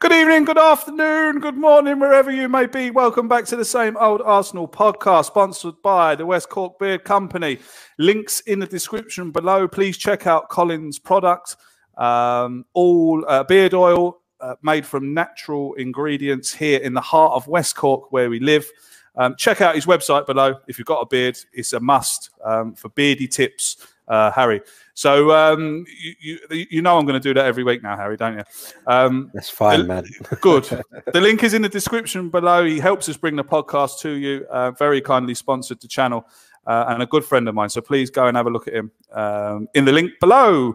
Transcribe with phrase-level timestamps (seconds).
[0.00, 2.92] Good evening, good afternoon, good morning, wherever you may be.
[2.92, 7.58] Welcome back to the same old Arsenal podcast, sponsored by the West Cork Beard Company.
[7.98, 9.66] Links in the description below.
[9.66, 11.56] Please check out Colin's product.
[11.96, 17.48] Um, all uh, beard oil uh, made from natural ingredients here in the heart of
[17.48, 18.70] West Cork, where we live.
[19.16, 20.60] Um, check out his website below.
[20.68, 24.60] If you've got a beard, it's a must um, for beardy tips, uh, Harry.
[24.98, 25.84] So um,
[26.20, 28.42] you, you, you know I'm going to do that every week now, Harry, don't you?
[28.88, 30.04] Um, That's fine, the- man.
[30.40, 30.82] Good.
[31.12, 32.64] The link is in the description below.
[32.64, 34.44] He helps us bring the podcast to you.
[34.50, 36.26] Uh, very kindly sponsored the channel
[36.66, 37.68] uh, and a good friend of mine.
[37.68, 40.74] So please go and have a look at him um, in the link below.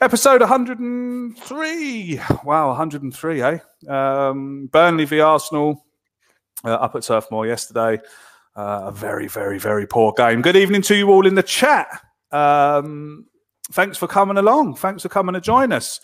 [0.00, 2.20] Episode 103.
[2.42, 3.58] Wow, 103, eh?
[3.88, 5.86] Um, Burnley v Arsenal
[6.64, 8.00] uh, up at Turf Moor yesterday.
[8.56, 10.42] Uh, a very, very, very poor game.
[10.42, 11.86] Good evening to you all in the chat.
[12.32, 13.26] Um,
[13.70, 14.76] thanks for coming along.
[14.76, 16.00] Thanks for coming to join us.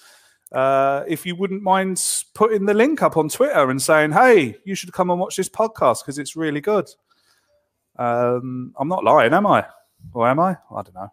[0.52, 2.02] Uh, if you wouldn't mind
[2.34, 5.48] putting the link up on Twitter and saying, hey, you should come and watch this
[5.48, 6.88] podcast because it's really good.
[7.98, 9.66] Um, I'm not lying, am I?
[10.12, 10.56] Or am I?
[10.74, 11.12] I don't know.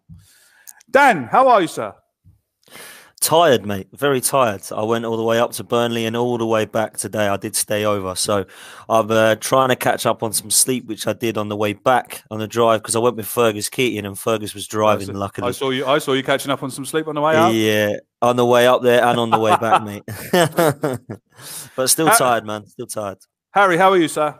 [0.89, 1.93] Dan, how are you, sir?
[3.25, 3.87] Tired, mate.
[3.91, 4.61] Very tired.
[4.71, 7.27] I went all the way up to Burnley and all the way back today.
[7.27, 8.45] I did stay over, so
[8.87, 11.73] I'm uh, trying to catch up on some sleep, which I did on the way
[11.73, 15.11] back on the drive because I went with Fergus Keating and Fergus was driving.
[15.15, 15.87] luckily, I saw you.
[15.87, 17.55] I saw you catching up on some sleep on the way out.
[17.55, 20.03] Yeah, on the way up there and on the way back, mate.
[21.75, 22.67] but still Ha- tired, man.
[22.67, 23.17] Still tired.
[23.55, 24.39] Harry, how are you, sir?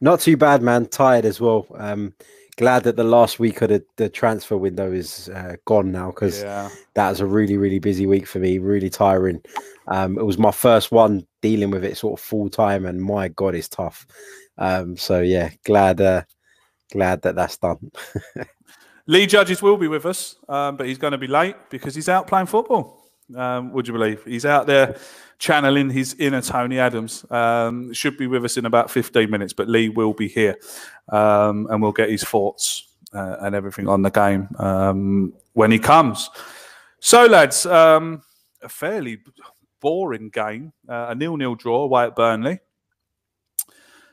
[0.00, 0.86] Not too bad, man.
[0.86, 1.64] Tired as well.
[1.76, 2.12] Um,
[2.56, 6.42] glad that the last week of the, the transfer window is uh, gone now because
[6.42, 6.68] Yeah.
[6.94, 8.58] that was a really, really busy week for me.
[8.58, 9.42] Really tiring.
[9.88, 13.28] Um, it was my first one dealing with it sort of full time, and my
[13.28, 14.06] god, it's tough.
[14.58, 16.22] Um, so yeah, glad, uh,
[16.92, 17.90] glad that that's done.
[19.06, 22.08] Lee Judges will be with us, um, but he's going to be late because he's
[22.08, 23.04] out playing football.
[23.36, 24.24] Um, would you believe?
[24.24, 24.96] He's out there
[25.38, 27.24] channeling his inner Tony Adams.
[27.30, 30.56] Um, should be with us in about 15 minutes, but Lee will be here
[31.10, 35.78] um, and we'll get his thoughts uh, and everything on the game um, when he
[35.78, 36.30] comes.
[37.00, 38.22] So, lads, um,
[38.62, 39.18] a fairly
[39.80, 42.60] boring game, uh, a nil-nil draw away at Burnley.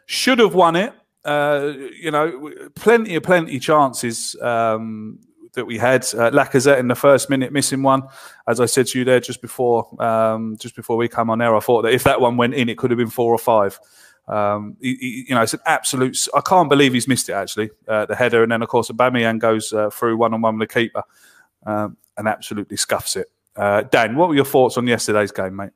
[0.05, 0.93] Should have won it.
[1.23, 5.19] Uh, you know, plenty of plenty chances um,
[5.53, 6.01] that we had.
[6.03, 8.03] Uh, Lacazette in the first minute missing one,
[8.47, 11.55] as I said to you there just before, um, just before we come on air.
[11.55, 13.79] I thought that if that one went in, it could have been four or five.
[14.27, 16.17] Um, he- he- you know, it's an absolute.
[16.33, 19.39] I can't believe he's missed it actually, uh, the header, and then of course Aubameyang
[19.39, 21.03] goes uh, through one on one with the keeper
[21.65, 23.27] um, and absolutely scuffs it.
[23.55, 25.71] Uh, Dan, what were your thoughts on yesterday's game, mate?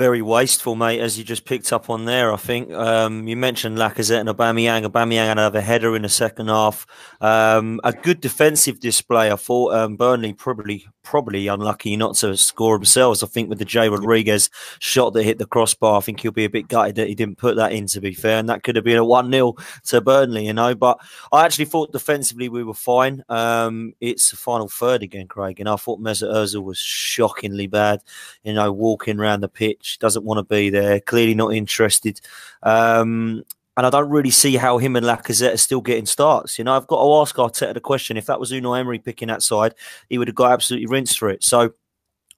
[0.00, 2.32] Very wasteful, mate, as you just picked up on there.
[2.32, 4.86] I think um, you mentioned Lacazette and Aubameyang.
[4.86, 6.86] Aubameyang had another header in the second half.
[7.20, 9.30] Um, a good defensive display.
[9.30, 13.22] I thought um, Burnley probably probably unlucky not to score themselves.
[13.22, 14.48] I think with the Jay Rodriguez
[14.78, 17.36] shot that hit the crossbar, I think he'll be a bit gutted that he didn't
[17.36, 17.86] put that in.
[17.88, 19.54] To be fair, and that could have been a one 0
[19.84, 20.74] to Burnley, you know.
[20.74, 20.98] But
[21.30, 23.22] I actually thought defensively we were fine.
[23.28, 28.02] Um, it's the final third again, Craig, and I thought Mesut Ozil was shockingly bad.
[28.44, 32.20] You know, walking around the pitch, doesn't want to be there, clearly not interested.
[32.62, 33.44] Um,
[33.76, 36.58] and I don't really see how him and Lacazette are still getting starts.
[36.58, 39.28] You know, I've got to ask Arteta the question: if that was Unai Emery picking
[39.28, 39.74] that side,
[40.08, 41.42] he would have got absolutely rinsed for it.
[41.42, 41.72] So,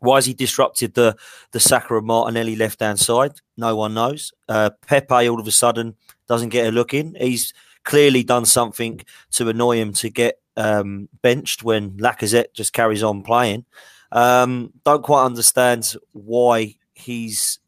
[0.01, 1.17] why has he disrupted the
[1.53, 3.33] the Saka of Martinelli left hand side?
[3.57, 4.33] No one knows.
[4.49, 5.97] Uh, Pepe all of a sudden
[6.29, 7.17] doesn't get a look in.
[7.19, 7.53] He's
[7.85, 9.01] clearly done something
[9.33, 13.65] to annoy him to get um, benched when Lacazette just carries on playing.
[14.13, 17.59] Um, don't quite understand why he's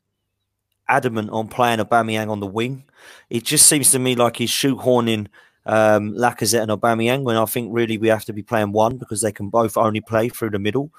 [0.88, 2.84] adamant on playing Aubameyang on the wing.
[3.30, 5.28] It just seems to me like he's shoehorning
[5.66, 9.22] um, Lacazette and Aubameyang when I think really we have to be playing one because
[9.22, 10.90] they can both only play through the middle.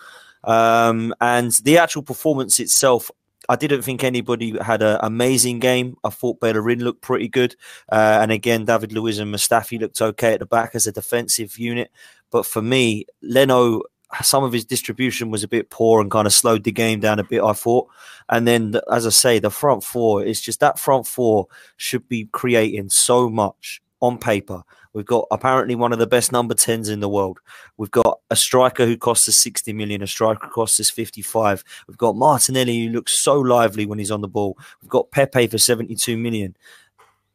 [0.44, 3.10] Um, and the actual performance itself,
[3.48, 5.98] I didn't think anybody had an amazing game.
[6.04, 7.56] I thought Bellerin looked pretty good.
[7.92, 11.58] Uh, and again, David Luiz and Mustafi looked okay at the back as a defensive
[11.58, 11.92] unit.
[12.31, 13.84] But for me, Leno
[14.22, 17.19] some of his distribution was a bit poor and kind of slowed the game down
[17.19, 17.88] a bit, I thought.
[18.30, 21.48] And then, as I say, the front four is just that front four
[21.78, 24.63] should be creating so much on paper.
[24.94, 27.40] We've got apparently one of the best number 10s in the world.
[27.75, 31.66] We've got a striker who costs us 60 million, a striker costs us 55.
[31.88, 34.57] We've got Martinelli who looks so lively when he's on the ball.
[34.81, 36.56] We've got Pepe for 72 million.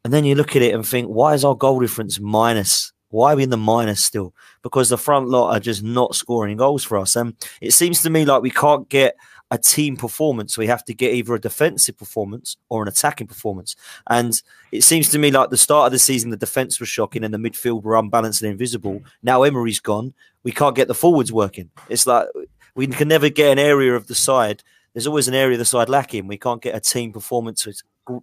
[0.05, 3.33] And then you look at it and think, why is our goal difference minus why
[3.33, 4.35] are we in the minus still?
[4.63, 7.17] Because the front lot are just not scoring goals for us.
[7.17, 9.17] And it seems to me like we can't get
[9.51, 10.57] a team performance.
[10.57, 13.75] We have to get either a defensive performance or an attacking performance.
[14.09, 14.41] And
[14.71, 17.35] it seems to me like the start of the season, the defense was shocking and
[17.35, 19.03] the midfield were unbalanced and invisible.
[19.23, 20.15] Now Emery's gone.
[20.45, 21.71] We can't get the forwards working.
[21.89, 22.29] It's like
[22.77, 24.63] we can never get an area of the side.
[24.93, 26.29] There's always an area of the side lacking.
[26.29, 27.67] We can't get a team performance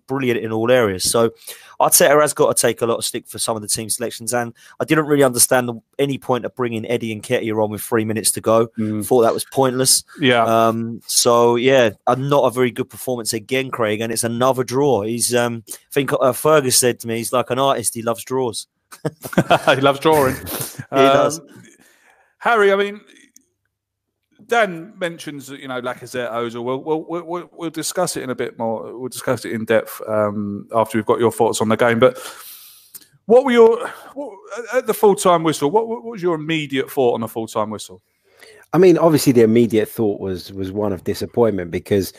[0.07, 1.09] brilliant in all areas.
[1.09, 1.31] So
[1.79, 4.33] Arteta has got to take a lot of stick for some of the team selections.
[4.33, 7.81] And I didn't really understand the, any point of bringing Eddie and Nketiah on with
[7.81, 8.67] three minutes to go.
[8.77, 9.05] Mm.
[9.05, 10.03] Thought that was pointless.
[10.19, 10.43] Yeah.
[10.43, 14.01] Um, so yeah, not a very good performance again, Craig.
[14.01, 15.01] And it's another draw.
[15.03, 17.93] He's, um, I think uh, Fergus said to me, he's like an artist.
[17.93, 18.67] He loves draws.
[19.65, 20.35] he loves drawing.
[20.45, 21.41] he um, does.
[22.39, 23.01] Harry, I mean,
[24.47, 26.63] Dan mentions you know Lacazette, Ozil.
[26.63, 28.97] We'll, we'll, we'll, we'll discuss it in a bit more.
[28.97, 31.99] We'll discuss it in depth um, after we've got your thoughts on the game.
[31.99, 32.17] But
[33.25, 34.33] what were your what,
[34.73, 35.69] at the full time whistle?
[35.69, 38.01] What, what, was your immediate thought on the full time whistle?
[38.73, 42.13] I mean, obviously, the immediate thought was was one of disappointment because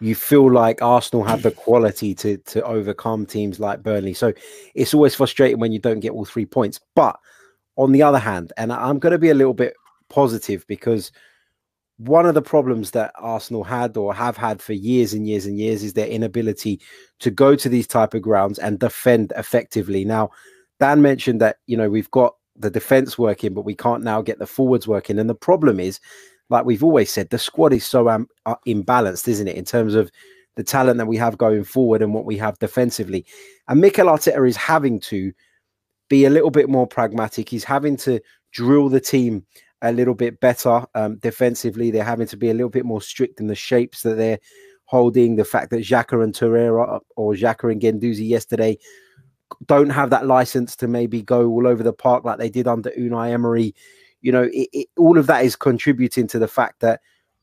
[0.00, 4.12] you feel like Arsenal have the quality to to overcome teams like Burnley.
[4.12, 4.34] So
[4.74, 6.80] it's always frustrating when you don't get all three points.
[6.94, 7.18] But
[7.76, 9.74] on the other hand, and I'm going to be a little bit
[10.10, 11.10] positive because
[12.06, 15.58] one of the problems that Arsenal had or have had for years and years and
[15.58, 16.80] years is their inability
[17.20, 20.04] to go to these type of grounds and defend effectively.
[20.04, 20.30] Now,
[20.80, 24.38] Dan mentioned that you know we've got the defense working, but we can't now get
[24.38, 25.18] the forwards working.
[25.18, 26.00] And the problem is,
[26.50, 29.94] like we've always said, the squad is so um, uh, imbalanced, isn't it, in terms
[29.94, 30.10] of
[30.56, 33.24] the talent that we have going forward and what we have defensively.
[33.68, 35.32] And Mikel Arteta is having to
[36.10, 37.48] be a little bit more pragmatic.
[37.48, 38.20] He's having to
[38.50, 39.46] drill the team
[39.82, 41.90] a little bit better um, defensively.
[41.90, 44.38] They're having to be a little bit more strict in the shapes that they're
[44.84, 45.36] holding.
[45.36, 48.78] The fact that Xhaka and Torreira or Xhaka and Guendouzi yesterday
[49.66, 52.90] don't have that license to maybe go all over the park like they did under
[52.90, 53.74] Unai Emery.
[54.20, 57.00] You know, it, it, all of that is contributing to the fact that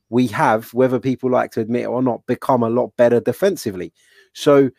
[0.08, 3.92] we have, whether people like to admit it or not, become a lot better defensively.
[4.32, 4.70] So,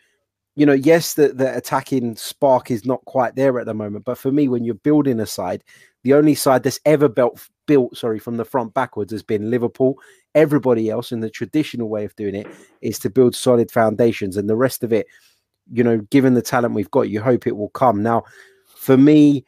[0.56, 4.04] you know, yes, the, the attacking spark is not quite there at the moment.
[4.04, 5.64] But for me, when you're building a side,
[6.02, 9.98] the only side that's ever built built sorry from the front backwards has been Liverpool.
[10.34, 12.46] Everybody else in the traditional way of doing it
[12.80, 15.06] is to build solid foundations, and the rest of it,
[15.72, 18.02] you know, given the talent we've got, you hope it will come.
[18.02, 18.24] Now,
[18.76, 19.44] for me,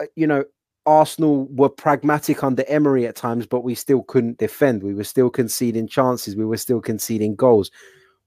[0.00, 0.44] uh, you know,
[0.86, 4.82] Arsenal were pragmatic under Emery at times, but we still couldn't defend.
[4.82, 6.36] We were still conceding chances.
[6.36, 7.70] We were still conceding goals.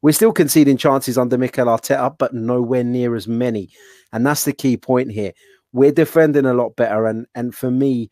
[0.02, 3.70] We're still conceding chances under Mikel Arteta, but nowhere near as many.
[4.14, 5.34] And that's the key point here
[5.74, 7.06] we're defending a lot better.
[7.06, 8.10] And and for me,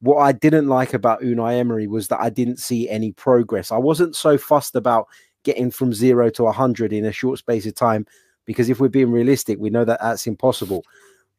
[0.00, 3.72] what I didn't like about Unai Emery was that I didn't see any progress.
[3.72, 5.08] I wasn't so fussed about
[5.42, 8.06] getting from zero to 100 in a short space of time
[8.44, 10.84] because if we're being realistic, we know that that's impossible.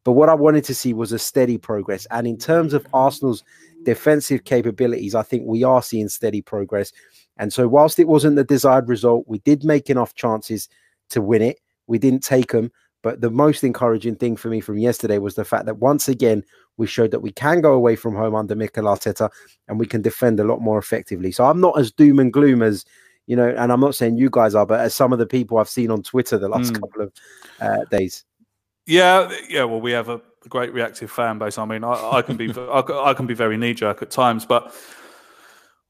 [0.03, 2.07] But what I wanted to see was a steady progress.
[2.11, 3.43] And in terms of Arsenal's
[3.83, 6.91] defensive capabilities, I think we are seeing steady progress.
[7.37, 10.69] And so, whilst it wasn't the desired result, we did make enough chances
[11.09, 11.59] to win it.
[11.87, 12.71] We didn't take them.
[13.01, 16.43] But the most encouraging thing for me from yesterday was the fact that once again,
[16.79, 19.29] we showed that we can go away from home under Mikel Arteta
[19.67, 21.31] and we can defend a lot more effectively.
[21.31, 22.85] So I'm not as doom and gloom as,
[23.27, 25.57] you know, and I'm not saying you guys are, but as some of the people
[25.57, 26.79] I've seen on Twitter the last Mm.
[26.81, 27.13] couple of
[27.61, 28.23] uh, days.
[28.87, 29.65] Yeah, yeah.
[29.65, 31.57] Well, we have a great reactive fan base.
[31.59, 34.73] I mean, I, I can be, I, can be very knee jerk at times, but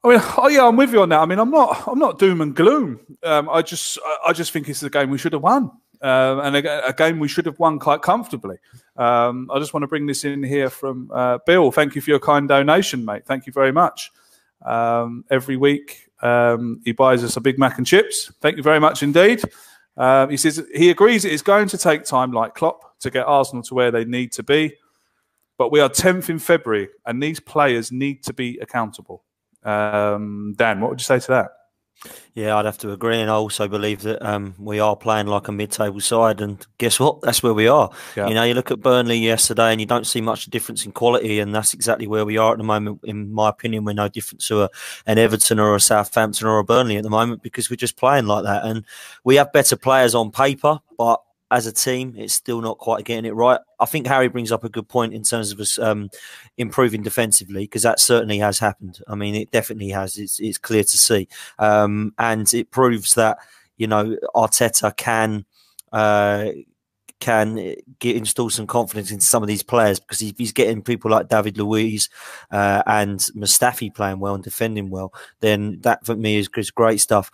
[0.03, 1.19] I mean, oh yeah, I'm with you on that.
[1.19, 2.99] I mean, I'm not, I'm not doom and gloom.
[3.23, 6.39] Um, I just, I- I just think it's a game we should have won, um,
[6.41, 8.57] and a, a game we should have won quite comfortably.
[8.99, 11.71] Um, I just want to bring this in here from uh, Bill.
[11.71, 13.25] Thank you for your kind donation, mate.
[13.25, 14.11] Thank you very much.
[14.65, 18.29] Um, every week, um, he buys us a Big Mac and chips.
[18.41, 19.41] Thank you very much indeed.
[19.95, 23.25] Um, he says he agrees it is going to take time, like Klopp, to get
[23.25, 24.75] Arsenal to where they need to be.
[25.57, 29.23] But we are 10th in February, and these players need to be accountable.
[29.63, 31.51] Um, Dan, what would you say to that?
[32.33, 35.49] Yeah, I'd have to agree, and I also believe that um, we are playing like
[35.49, 37.21] a mid-table side, and guess what?
[37.21, 37.89] That's where we are.
[38.15, 38.27] Yeah.
[38.27, 41.39] You know, you look at Burnley yesterday, and you don't see much difference in quality,
[41.39, 43.01] and that's exactly where we are at the moment.
[43.03, 44.69] In my opinion, we're no different to a,
[45.05, 48.25] an Everton or a Southampton or a Burnley at the moment because we're just playing
[48.25, 48.85] like that, and
[49.25, 53.25] we have better players on paper, but as a team, it's still not quite getting
[53.25, 53.59] it right.
[53.79, 56.09] I think Harry brings up a good point in terms of us um,
[56.57, 59.01] improving defensively because that certainly has happened.
[59.07, 60.17] I mean, it definitely has.
[60.17, 61.27] It's, it's clear to see,
[61.57, 63.39] um, and it proves that
[63.77, 65.45] you know Arteta can.
[65.91, 66.51] Uh,
[67.19, 71.11] can get install some confidence into some of these players because if he's getting people
[71.11, 72.07] like David Luiz
[72.49, 77.01] uh, and Mustafi playing well and defending well, then that for me is, is great
[77.01, 77.29] stuff.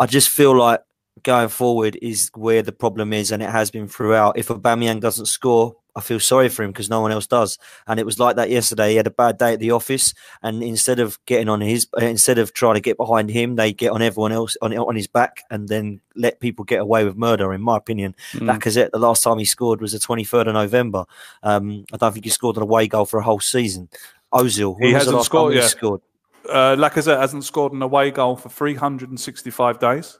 [0.00, 0.80] I just feel like
[1.22, 4.38] going forward is where the problem is, and it has been throughout.
[4.38, 7.58] If Aubameyang doesn't score, I feel sorry for him because no one else does.
[7.88, 8.90] And it was like that yesterday.
[8.90, 12.04] He had a bad day at the office, and instead of getting on his, uh,
[12.04, 15.08] instead of trying to get behind him, they get on everyone else on on his
[15.08, 17.52] back, and then let people get away with murder.
[17.52, 18.48] In my opinion, Mm.
[18.56, 21.04] Lacazette, the last time he scored was the twenty third of November.
[21.42, 23.88] Um, I don't think he scored an away goal for a whole season.
[24.32, 25.68] Ozil, He hasn't scored he yet.
[25.70, 26.00] scored?
[26.48, 30.18] Uh, Lacazette hasn't scored an away goal for 365 days.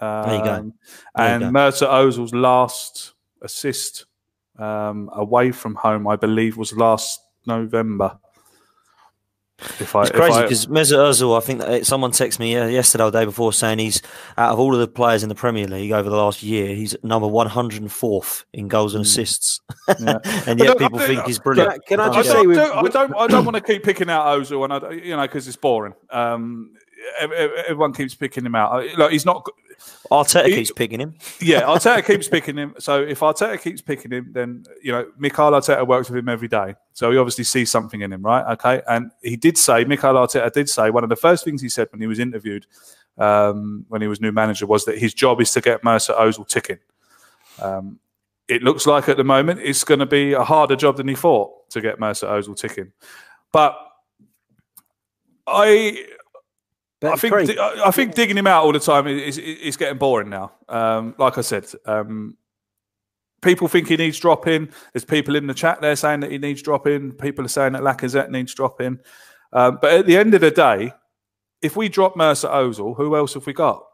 [0.00, 0.44] Um, you go.
[0.44, 0.72] There you
[1.16, 1.48] and go.
[1.50, 4.06] Mesut Ozil's last assist
[4.58, 8.18] um, away from home, I believe, was last November.
[9.78, 12.52] If I, It's if crazy I- because Mesut Ozil, I think that someone texted me
[12.52, 14.02] yesterday or the day before saying he's
[14.36, 16.96] out of all of the players in the Premier League over the last year, he's
[17.04, 19.60] number 104th in goals and assists.
[20.00, 20.18] Yeah.
[20.46, 21.86] and yet people I- think he's brilliant.
[21.86, 23.62] Can I- can I I just don't, say with- I don't, I don't want to
[23.62, 25.94] keep picking out Ozil, and I, you know, because it's boring.
[26.10, 26.72] Um,
[27.20, 28.72] ev- ev- everyone keeps picking him out.
[28.72, 29.46] Uh, Look, he's not.
[30.10, 31.14] Arteta keeps picking him.
[31.40, 32.74] Yeah, Arteta keeps picking him.
[32.78, 36.48] So if Arteta keeps picking him, then you know, Mikel Arteta works with him every
[36.48, 36.74] day.
[36.92, 38.52] So he obviously sees something in him, right?
[38.52, 41.68] Okay, and he did say, Mikel Arteta did say one of the first things he
[41.68, 42.66] said when he was interviewed,
[43.18, 46.46] um, when he was new manager, was that his job is to get Mesut Ozil
[46.46, 46.78] ticking.
[47.60, 47.98] Um,
[48.48, 51.14] it looks like at the moment it's going to be a harder job than he
[51.14, 52.92] thought to get Mesut Ozil ticking,
[53.52, 53.76] but
[55.46, 56.06] I
[57.04, 59.76] But I think Craig, I think digging him out all the time is, is, is
[59.76, 60.52] getting boring now.
[60.68, 62.36] Um, like I said, um,
[63.42, 64.70] people think he needs dropping.
[64.92, 67.12] There's people in the chat there saying that he needs dropping.
[67.12, 69.00] People are saying that Lacazette needs dropping.
[69.52, 70.92] Um, but at the end of the day,
[71.62, 73.84] if we drop Mesut Ozil, who else have we got?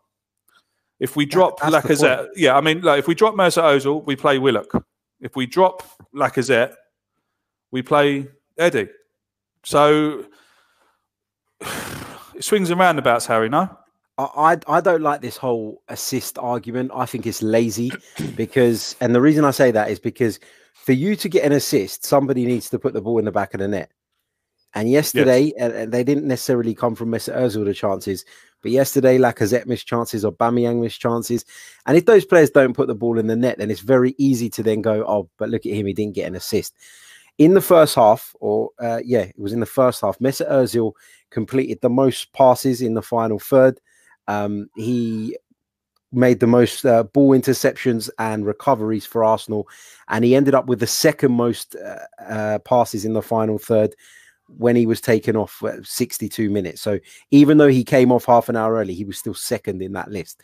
[0.99, 4.05] If we drop that's the Lacazette, yeah, I mean, like, if we drop Mesut Ozil,
[4.07, 4.71] we play Willock.
[5.21, 5.83] If we drop
[6.14, 6.75] Lacazette,
[7.71, 8.88] we play Eddie.
[9.64, 10.26] So
[12.40, 13.49] swings and roundabouts, Harry.
[13.49, 13.76] No,
[14.18, 16.90] I, I don't like this whole assist argument.
[16.94, 17.92] I think it's lazy
[18.37, 20.38] because, and the reason I say that is because
[20.75, 23.54] for you to get an assist, somebody needs to put the ball in the back
[23.54, 23.90] of the net.
[24.73, 28.25] And yesterday, and and they didn't necessarily come from Mesut Ozil the chances,
[28.62, 31.44] but yesterday Lacazette missed chances or Aubameyang missed chances.
[31.87, 34.49] And if those players don't put the ball in the net, then it's very easy
[34.50, 36.76] to then go, oh, but look at him, he didn't get an assist.
[37.37, 40.92] In the first half, or uh, yeah, it was in the first half, Mesut Ozil
[41.30, 43.80] completed the most passes in the final third.
[44.28, 45.37] Um, he
[46.12, 49.68] made the most uh, ball interceptions and recoveries for Arsenal,
[50.08, 53.94] and he ended up with the second most uh, uh, passes in the final third
[54.58, 56.80] when he was taken off at 62 minutes.
[56.80, 56.99] So
[57.30, 60.10] even though he came off half an hour early, he was still second in that
[60.10, 60.42] list.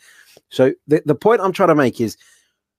[0.49, 2.17] So the, the point I'm trying to make is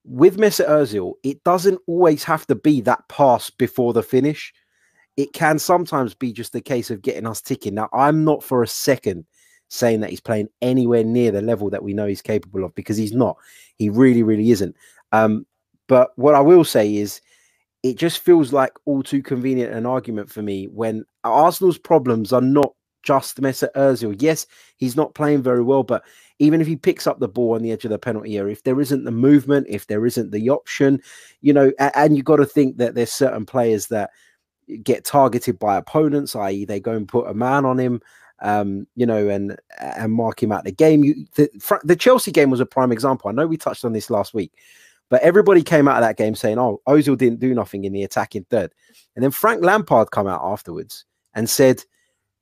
[0.04, 4.54] with Mesut Ozil, it doesn't always have to be that pass before the finish.
[5.18, 7.74] It can sometimes be just a case of getting us ticking.
[7.74, 9.26] Now, I'm not for a second
[9.68, 12.96] saying that he's playing anywhere near the level that we know he's capable of because
[12.96, 13.36] he's not.
[13.76, 14.74] He really, really isn't.
[15.12, 15.44] Um,
[15.88, 17.20] but what I will say is,
[17.82, 22.40] it just feels like all too convenient an argument for me when Arsenal's problems are
[22.40, 22.72] not
[23.02, 24.20] just Mesut Ozil.
[24.20, 24.46] Yes,
[24.76, 26.04] he's not playing very well, but
[26.38, 28.62] even if he picks up the ball on the edge of the penalty area, if
[28.62, 31.00] there isn't the movement, if there isn't the option,
[31.40, 34.10] you know, and, and you got to think that there's certain players that
[34.82, 38.00] get targeted by opponents, i.e., they go and put a man on him,
[38.40, 41.04] um, you know, and and mark him out the game.
[41.04, 43.28] You, the, the Chelsea game was a prime example.
[43.28, 44.52] I know we touched on this last week,
[45.08, 48.04] but everybody came out of that game saying, "Oh, Ozil didn't do nothing in the
[48.04, 48.72] attacking third,"
[49.16, 51.84] and then Frank Lampard come out afterwards and said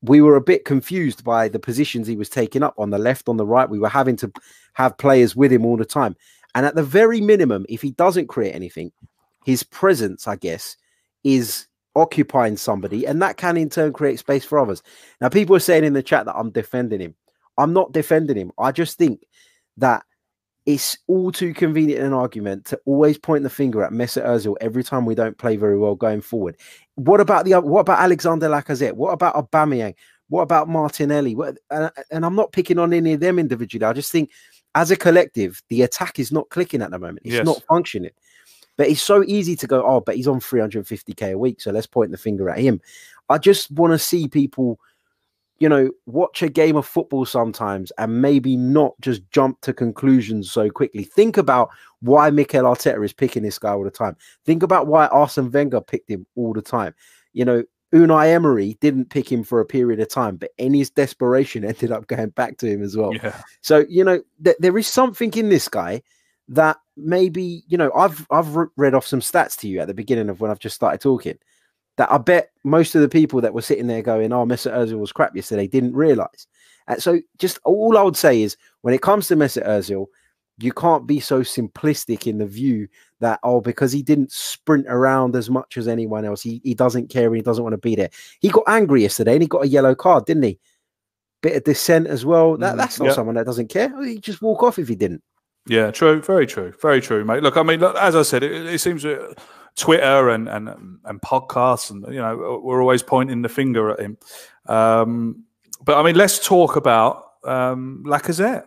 [0.02, 3.28] we were a bit confused by the positions he was taking up on the left,
[3.28, 3.68] on the right.
[3.68, 4.32] We were having to
[4.74, 6.16] have players with him all the time.
[6.54, 8.92] And at the very minimum, if he doesn't create anything,
[9.44, 10.76] his presence, I guess,
[11.24, 11.66] is
[11.96, 14.82] occupying somebody, and that can in turn create space for others.
[15.20, 17.14] Now, people are saying in the chat that I'm defending him.
[17.58, 18.52] I'm not defending him.
[18.58, 19.24] I just think
[19.78, 20.04] that
[20.66, 24.82] it's all too convenient an argument to always point the finger at Mesut Ozil every
[24.82, 26.56] time we don't play very well going forward.
[26.96, 28.94] What about the what about Alexander Lacazette?
[28.94, 29.94] What about Aubameyang?
[30.28, 31.36] What about Martinelli?
[31.36, 33.84] What, and, and I'm not picking on any of them individually.
[33.86, 34.30] I just think
[34.74, 37.20] as a collective, the attack is not clicking at the moment.
[37.24, 37.46] It's Yes.
[37.46, 38.10] not functioning.
[38.76, 41.86] But it's so easy to go, oh, but he's on 350k a week, so let's
[41.86, 42.80] point the finger at him.
[43.28, 44.78] I just want to see people,
[45.58, 50.50] you know, watch a game of football sometimes and maybe not just jump to conclusions
[50.50, 51.04] so quickly.
[51.04, 54.16] Think about why Mikel Arteta is picking this guy all the time.
[54.44, 56.94] Think about why Arsene Wenger picked him all the time.
[57.32, 57.64] You know,
[57.94, 61.92] Unai Emery didn't pick him for a period of time, but in his desperation ended
[61.92, 63.14] up going back to him as well.
[63.14, 63.40] Yeah.
[63.62, 66.02] So you know, th- there is something in this guy
[66.48, 67.92] that maybe you know.
[67.94, 70.76] I've I've read off some stats to you at the beginning of when I've just
[70.76, 71.38] started talking.
[71.96, 74.98] That I bet most of the people that were sitting there going, "Oh, Mesut Ozil
[74.98, 76.46] was crap yesterday," didn't realize.
[76.88, 80.06] And so, just all I would say is, when it comes to Mesut Ozil,
[80.58, 82.88] you can't be so simplistic in the view
[83.20, 87.08] that oh, because he didn't sprint around as much as anyone else, he, he doesn't
[87.08, 88.10] care and he doesn't want to be there.
[88.40, 90.58] He got angry yesterday and he got a yellow card, didn't he?
[91.42, 92.56] Bit of dissent as well.
[92.56, 93.12] That, Mm, that's not yeah.
[93.12, 93.90] someone that doesn't care.
[94.04, 95.22] He'd just walk off if he didn't.
[95.66, 96.20] Yeah, true.
[96.22, 96.72] Very true.
[96.80, 97.42] Very true, mate.
[97.42, 99.34] Look, I mean, look, as I said, it, it seems uh,
[99.76, 100.68] Twitter and, and
[101.04, 104.16] and podcasts, and you know, we're always pointing the finger at him.
[104.66, 105.44] Um,
[105.84, 108.64] but I mean, let's talk about um, Lacazette,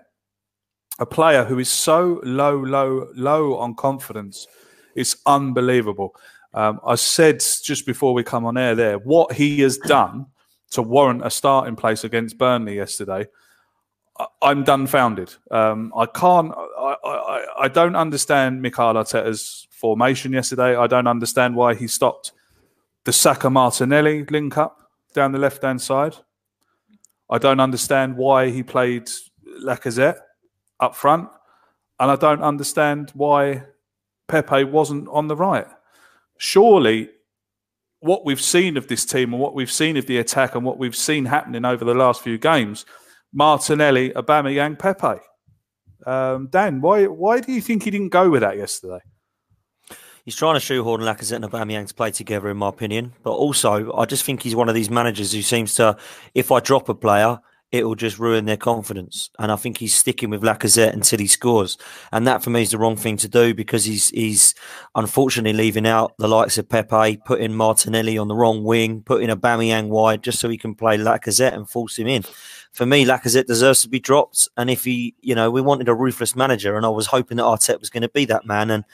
[1.00, 4.48] a player who is so low, low, low on confidence.
[4.96, 6.16] It's unbelievable.
[6.54, 10.26] Um, I said just before we come on air there what he has done
[10.72, 13.28] to warrant a starting place against Burnley yesterday.
[14.42, 15.34] I'm dumbfounded.
[15.50, 16.54] Um, I can't.
[16.54, 20.76] I, I, I don't understand Mikel Arteta's formation yesterday.
[20.76, 22.34] I don't understand why he stopped
[23.06, 26.16] the Saka Martinelli link up down the left hand side.
[27.30, 29.10] I don't understand why he played
[29.64, 30.20] Lacazette
[30.80, 31.30] up front,
[32.00, 33.64] and I don't understand why
[34.28, 35.68] Pepe wasn't on the right.
[36.38, 37.10] Surely,
[38.02, 40.78] what we've seen of this team and what we've seen of the attack and what
[40.78, 42.86] we've seen happening over the last few games
[43.34, 45.22] Martinelli, Aubameyang, Pepe.
[46.06, 49.00] Um, Dan, why why do you think he didn't go with that yesterday?
[50.26, 53.14] He's trying to shoehorn Lacazette and Aubameyang to play together, in my opinion.
[53.24, 55.98] But also, I just think he's one of these managers who seems to,
[56.36, 57.40] if I drop a player,
[57.72, 59.30] it will just ruin their confidence.
[59.38, 61.78] And I think he's sticking with Lacazette until he scores.
[62.12, 64.56] And that, for me, is the wrong thing to do because he's he's
[64.96, 69.88] unfortunately leaving out the likes of Pepe, putting Martinelli on the wrong wing, putting Aubameyang
[69.90, 72.24] wide just so he can play Lacazette and force him in.
[72.72, 74.48] For me, Lacazette deserves to be dropped.
[74.56, 77.44] And if he, you know, we wanted a ruthless manager, and I was hoping that
[77.44, 78.70] Arteta was going to be that man.
[78.70, 78.86] And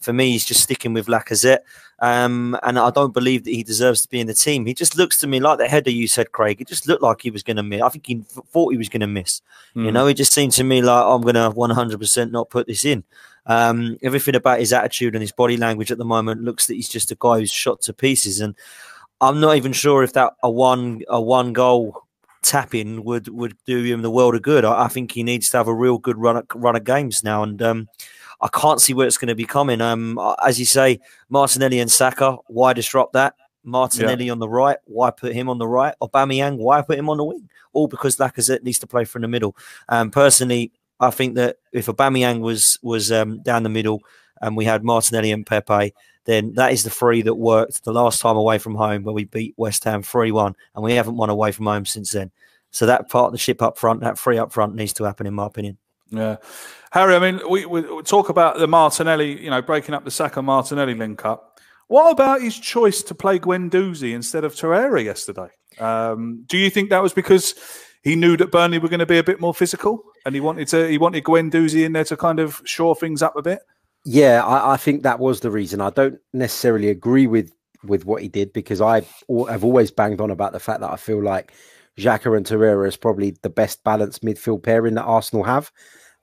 [0.00, 1.60] for me, he's just sticking with Lacazette.
[2.00, 4.66] Um, and I don't believe that he deserves to be in the team.
[4.66, 6.60] He just looks to me like the header you said, Craig.
[6.60, 7.82] It just looked like he was going to miss.
[7.82, 9.42] I think he thought he was going to miss.
[9.74, 12.84] You know, it just seemed to me like I'm going to 100% not put this
[12.84, 13.04] in.
[13.46, 16.88] Um, everything about his attitude and his body language at the moment looks that he's
[16.88, 18.40] just a guy who's shot to pieces.
[18.40, 18.54] And
[19.20, 22.03] I'm not even sure if that a one a one goal
[22.44, 24.64] tapping would would do him the world of good.
[24.64, 27.24] I, I think he needs to have a real good run of, run of games
[27.24, 27.88] now, and um,
[28.40, 29.80] I can't see where it's going to be coming.
[29.80, 33.34] Um, as you say, Martinelli and Saka, why disrupt that?
[33.64, 35.94] Martinelli on the right, why put him on the right?
[36.02, 37.48] Aubameyang, why put him on the wing?
[37.72, 39.56] All because Lacazette needs to play from the middle.
[39.88, 44.02] Um, personally, I think that if Aubameyang was was um, down the middle
[44.40, 45.94] and we had Martinelli and Pepe,
[46.24, 49.24] then that is the three that worked the last time away from home where we
[49.24, 52.30] beat West Ham 3 1, and we haven't won away from home since then.
[52.70, 55.78] So that partnership up front, that three up front needs to happen, in my opinion.
[56.10, 56.36] Yeah,
[56.90, 57.14] Harry.
[57.14, 60.94] I mean, we, we talk about the Martinelli, you know, breaking up the Saka Martinelli
[60.94, 61.60] link up.
[61.86, 65.48] What about his choice to play Guendouzi instead of Torreira yesterday?
[65.78, 67.54] Um, do you think that was because
[68.02, 70.68] he knew that Burnley were going to be a bit more physical, and he wanted
[70.68, 73.60] to he wanted Guendouzi in there to kind of shore things up a bit?
[74.04, 75.80] Yeah, I, I think that was the reason.
[75.80, 77.52] I don't necessarily agree with
[77.84, 79.02] with what he did because I
[79.48, 81.52] have always banged on about the fact that I feel like
[81.98, 85.70] Xhaka and Torreira is probably the best balanced midfield pairing that Arsenal have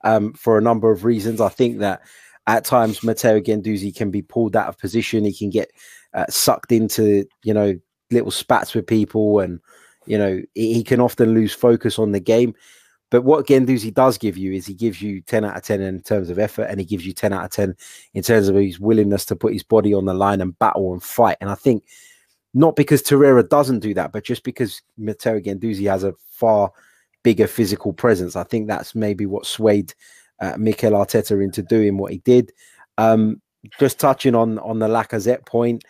[0.02, 1.40] um, for a number of reasons.
[1.40, 2.02] I think that
[2.48, 5.24] at times Matteo Guendouzi can be pulled out of position.
[5.24, 5.70] He can get
[6.14, 7.78] uh, sucked into, you know,
[8.10, 9.60] little spats with people and,
[10.06, 12.54] you know, he, he can often lose focus on the game.
[13.12, 16.00] But what Guendouzi does give you is he gives you 10 out of 10 in
[16.00, 17.76] terms of effort and he gives you 10 out of 10
[18.14, 21.02] in terms of his willingness to put his body on the line and battle and
[21.02, 21.36] fight.
[21.42, 21.84] And I think
[22.54, 26.72] not because Torreira doesn't do that, but just because Matteo Guendouzi has a far
[27.22, 28.34] bigger physical presence.
[28.34, 29.92] I think that's maybe what swayed
[30.40, 32.50] uh, Mikel Arteta into doing what he did.
[32.96, 33.42] Um,
[33.78, 35.84] just touching on on the Lacazette point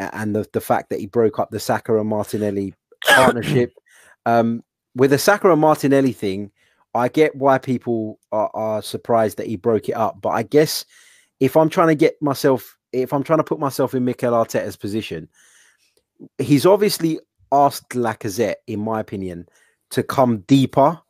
[0.00, 3.74] and the, the fact that he broke up the Saka and Martinelli partnership.
[4.26, 4.64] Um,
[4.98, 6.50] with the Saka and Martinelli thing,
[6.94, 10.20] I get why people are, are, surprised that he broke it up.
[10.20, 10.84] But I guess
[11.38, 14.76] if I'm trying to get myself, if I'm trying to put myself in Mikel Arteta's
[14.76, 15.28] position,
[16.38, 17.20] he's obviously
[17.52, 19.48] asked Lacazette, in my opinion,
[19.90, 21.00] to come deeper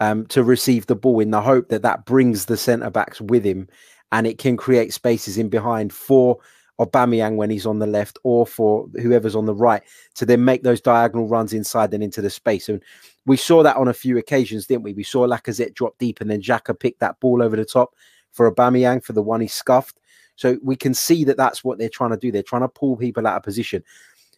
[0.00, 3.44] um, to receive the ball in the hope that that brings the centre backs with
[3.44, 3.68] him
[4.12, 6.38] and it can create spaces in behind for
[6.86, 9.82] Aubameyang when he's on the left or for whoever's on the right
[10.14, 12.68] to then make those diagonal runs inside and into the space.
[12.68, 12.82] And
[13.26, 14.92] we saw that on a few occasions, didn't we?
[14.92, 17.94] We saw Lacazette drop deep and then Xhaka pick that ball over the top
[18.32, 20.00] for Aubameyang for the one he scuffed.
[20.36, 22.32] So we can see that that's what they're trying to do.
[22.32, 23.84] They're trying to pull people out of position.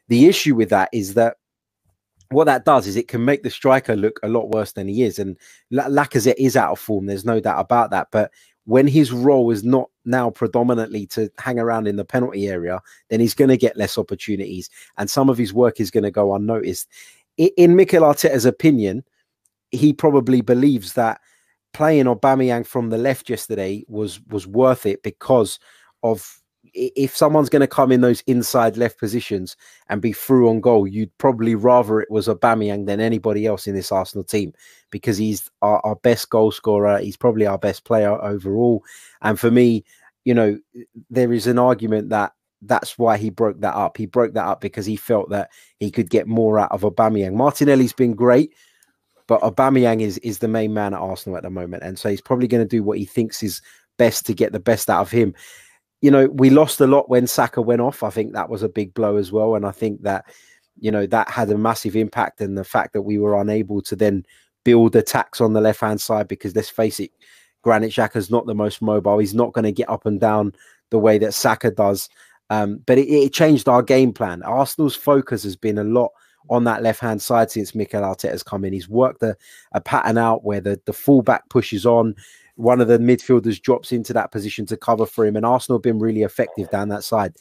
[0.09, 1.37] The issue with that is that
[2.30, 5.02] what that does is it can make the striker look a lot worse than he
[5.02, 5.18] is.
[5.18, 5.38] And
[5.72, 7.07] Lacazette is out of form.
[7.07, 8.09] There's no doubt about that.
[8.11, 8.33] But
[8.66, 13.20] when his role is not now predominantly to hang around in the penalty area, then
[13.20, 16.35] he's going to get less opportunities, and some of his work is going to go
[16.35, 16.88] unnoticed.
[17.37, 19.05] In Mikel Arteta's opinion,
[19.70, 21.20] he probably believes that
[21.72, 25.59] playing Aubameyang from the left yesterday was was worth it because
[26.03, 26.40] of
[26.74, 29.56] if someone's going to come in those inside left positions
[29.88, 33.74] and be through on goal, you'd probably rather it was Aubameyang than anybody else in
[33.74, 34.52] this Arsenal team
[34.90, 36.98] because he's our, our best goal scorer.
[36.98, 38.82] He's probably our best player overall.
[39.22, 39.84] And for me,
[40.24, 40.58] you know,
[41.10, 42.32] there is an argument that
[42.62, 43.96] that's why he broke that up.
[43.96, 47.34] He broke that up because he felt that he could get more out of Aubameyang.
[47.34, 48.52] Martinelli's been great,
[49.26, 52.22] but Aubameyang is is the main man at Arsenal at the moment, and so he's
[52.22, 53.60] probably going to do what he thinks is
[53.98, 55.34] best to get the best out of him
[56.05, 58.03] you know, we lost a lot when Saka went off.
[58.03, 59.55] I think that was a big blow as well.
[59.55, 60.27] And I think that,
[60.79, 62.43] you know, that had a massive impact.
[62.43, 64.27] And the fact that we were unable to then
[64.64, 67.11] build attacks on the left hand side, because let's face it,
[67.62, 69.17] Granit Xhaka's not the most mobile.
[69.17, 70.53] He's not going to get up and down
[70.90, 72.11] the way that Saka does.
[72.51, 74.43] Um, but it, it, changed our game plan.
[74.43, 76.11] Arsenal's focus has been a lot
[76.51, 78.75] on that left hand side since Mikel Arteta has come in.
[78.75, 79.38] He's worked a,
[79.73, 82.14] a pattern out where the, the fullback pushes on
[82.57, 85.37] one of the midfielders drops into that position to cover for him.
[85.37, 87.35] And Arsenal have been really effective down that side.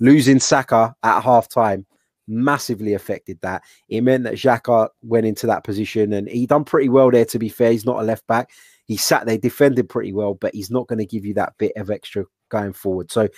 [0.00, 1.86] Losing Saka at half time
[2.30, 3.62] massively affected that.
[3.88, 7.38] It meant that Xhaka went into that position and he done pretty well there, to
[7.38, 7.72] be fair.
[7.72, 8.50] He's not a left back.
[8.86, 11.72] He sat there, defended pretty well, but he's not going to give you that bit
[11.76, 13.10] of extra going forward.
[13.10, 13.28] So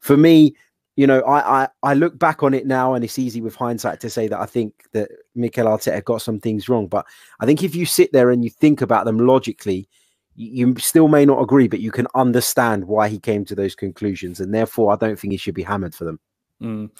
[0.00, 0.54] for me,
[0.96, 4.00] you know, I, I, I look back on it now and it's easy with hindsight
[4.00, 6.88] to say that I think that Mikel Arteta got some things wrong.
[6.88, 7.06] But
[7.38, 9.88] I think if you sit there and you think about them logically,
[10.38, 14.38] you still may not agree, but you can understand why he came to those conclusions,
[14.38, 16.20] and therefore, I don't think he should be hammered for them.
[16.62, 16.90] Mm.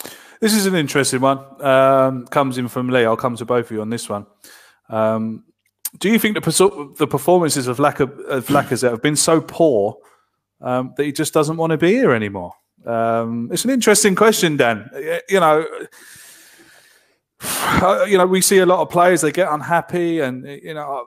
[0.41, 1.39] This is an interesting one.
[1.65, 3.05] Um, comes in from Lee.
[3.05, 4.27] I'll come to both of you on this one.
[4.89, 5.45] Um,
[5.99, 9.97] do you think the, the performances of, Lac- of Lacazette have been so poor
[10.61, 12.53] um, that he just doesn't want to be here anymore?
[12.85, 14.91] Um, it's an interesting question, Dan.
[15.29, 15.65] You know,
[18.09, 21.07] you know, we see a lot of players they get unhappy, and you know,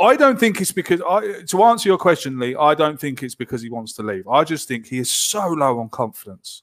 [0.00, 2.54] I don't think it's because I, to answer your question, Lee.
[2.56, 4.28] I don't think it's because he wants to leave.
[4.28, 6.62] I just think he is so low on confidence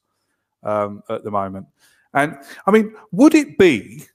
[0.64, 1.68] um, at the moment.
[2.14, 4.06] And I mean, would it be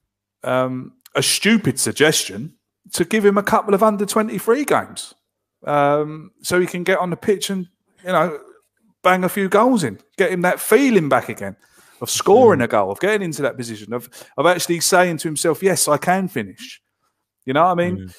[0.44, 2.54] um, a stupid suggestion
[2.92, 5.14] to give him a couple of under twenty three games
[5.66, 7.68] um, so he can get on the pitch and
[8.04, 8.38] you know
[9.02, 11.56] bang a few goals in, get him that feeling back again
[12.00, 12.64] of scoring mm.
[12.64, 15.96] a goal, of getting into that position, of of actually saying to himself, "Yes, I
[15.96, 16.80] can finish."
[17.44, 17.98] You know what I mean?
[17.98, 18.14] Mm.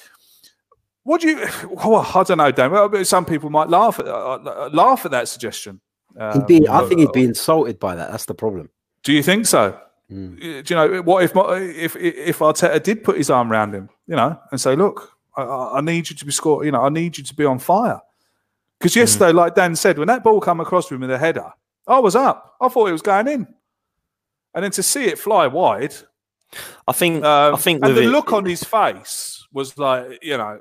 [1.04, 1.46] What do you?
[1.68, 2.70] Well, I don't know, Dan.
[2.70, 5.80] Well, Some people might laugh at uh, uh, laugh at that suggestion.
[6.16, 8.10] Um, be, I think he'd be insulted by that.
[8.10, 8.68] That's the problem.
[9.02, 9.78] Do you think so?
[10.10, 10.38] Mm.
[10.38, 14.16] Do you know what if if if Arteta did put his arm around him, you
[14.16, 16.66] know, and say, "Look, I, I need you to be scored.
[16.66, 18.00] You know, I need you to be on fire."
[18.78, 19.36] Because yesterday, mm.
[19.36, 21.52] like Dan said, when that ball come across him with a header,
[21.86, 22.56] I was up.
[22.60, 23.46] I thought it was going in,
[24.54, 25.94] and then to see it fly wide,
[26.88, 27.24] I think.
[27.24, 30.60] Um, I think, and the it, look on his face was like, you know,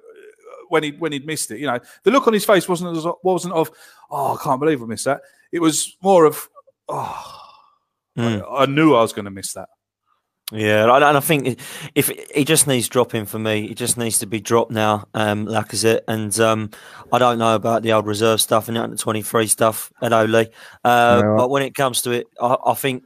[0.69, 1.59] when he when he'd missed it.
[1.59, 3.71] You know, the look on his face wasn't as, wasn't of
[4.09, 5.21] oh I can't believe I missed that.
[5.51, 6.49] It was more of
[6.87, 7.41] oh
[8.17, 8.41] mm.
[8.41, 9.69] I, I, knew I was going to miss that.
[10.51, 11.59] Yeah, and I think
[11.93, 15.45] if he just needs dropping for me, he just needs to be dropped now, um,
[15.45, 16.01] Lacazette.
[16.07, 16.71] And um,
[17.13, 20.11] I don't know about the old reserve stuff and the under twenty three stuff at
[20.11, 20.43] Ole, uh,
[20.83, 21.35] yeah.
[21.37, 23.03] but when it comes to it, I, I think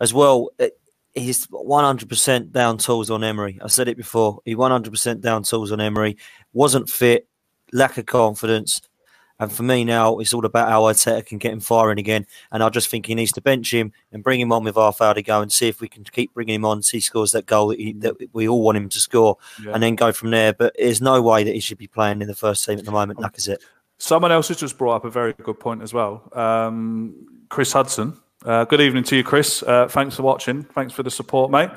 [0.00, 0.50] as well.
[0.58, 0.76] It,
[1.14, 3.58] he's 100% down tools on Emery.
[3.62, 4.40] I said it before.
[4.44, 6.16] He 100% down tools on Emery.
[6.52, 7.28] Wasn't fit,
[7.72, 8.82] lack of confidence.
[9.40, 12.26] And for me now, it's all about how Arteta can get him firing again.
[12.52, 15.00] And I just think he needs to bench him and bring him on with half
[15.00, 16.82] hour to go and see if we can keep bringing him on.
[16.82, 19.72] See he scores that goal that, he, that we all want him to score, yeah.
[19.72, 20.52] and then go from there.
[20.52, 22.90] But there's no way that he should be playing in the first team at the
[22.90, 23.18] moment.
[23.18, 23.64] Like it.
[23.96, 26.30] Someone else has just brought up a very good point as well.
[26.34, 28.18] Um, Chris Hudson.
[28.44, 29.62] Uh, good evening to you, Chris.
[29.62, 30.64] Uh, thanks for watching.
[30.64, 31.70] Thanks for the support, mate.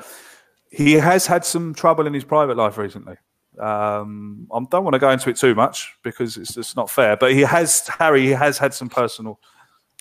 [0.70, 3.16] He has had some trouble in his private life recently.
[3.58, 7.16] Um, I don't want to go into it too much because it's just not fair.
[7.16, 8.22] But he has Harry.
[8.22, 9.40] He has had some personal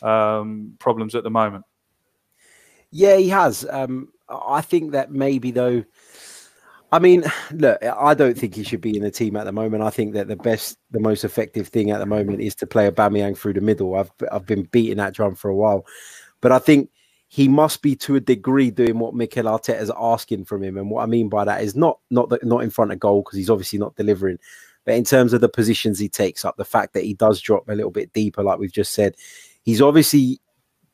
[0.01, 1.65] um, problems at the moment.
[2.91, 3.65] Yeah, he has.
[3.69, 5.83] Um, I think that maybe though.
[6.91, 9.81] I mean, look, I don't think he should be in the team at the moment.
[9.81, 12.85] I think that the best, the most effective thing at the moment is to play
[12.85, 13.95] a Aubameyang through the middle.
[13.95, 15.87] I've I've been beating that drum for a while,
[16.39, 16.91] but I think
[17.33, 20.77] he must be to a degree doing what Mikel Arteta is asking from him.
[20.77, 23.37] And what I mean by that is not not not in front of goal because
[23.37, 24.37] he's obviously not delivering,
[24.85, 27.67] but in terms of the positions he takes up, the fact that he does drop
[27.67, 29.15] a little bit deeper, like we've just said,
[29.63, 30.39] he's obviously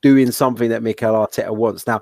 [0.02, 1.86] doing something that Mikel Arteta wants.
[1.86, 2.00] Now,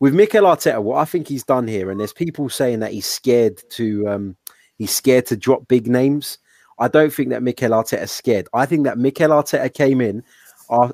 [0.00, 3.06] with Mikel Arteta, what I think he's done here, and there's people saying that he's
[3.06, 4.36] scared to um,
[4.76, 6.36] he's scared to drop big names.
[6.78, 8.48] I don't think that Mikel Arteta is scared.
[8.52, 10.24] I think that Mikel Arteta came in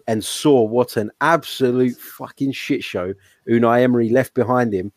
[0.06, 3.14] and saw what an absolute fucking shit show
[3.48, 4.92] Unai Emery left behind him,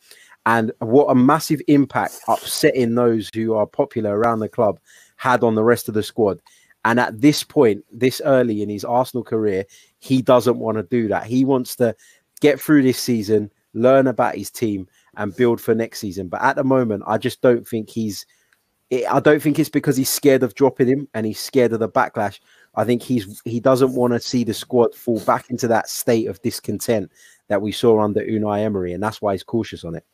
[0.46, 4.80] and what a massive impact upsetting those who are popular around the club
[5.18, 6.40] had on the rest of the squad.
[6.86, 9.66] And at this point, this early in his Arsenal career,
[10.00, 11.26] he doesn't want to do that.
[11.26, 11.94] He wants to
[12.40, 14.88] get through this season, learn about his team,
[15.18, 16.30] and build for next season.
[16.30, 18.26] But at the moment, I just don't think he's.
[19.10, 21.90] I don't think it's because he's scared of dropping him and he's scared of the
[21.90, 22.40] backlash.
[22.78, 26.28] I think he's he doesn't want to see the squad fall back into that state
[26.28, 27.12] of discontent
[27.48, 30.06] that we saw under Unai Emery, and that's why he's cautious on it.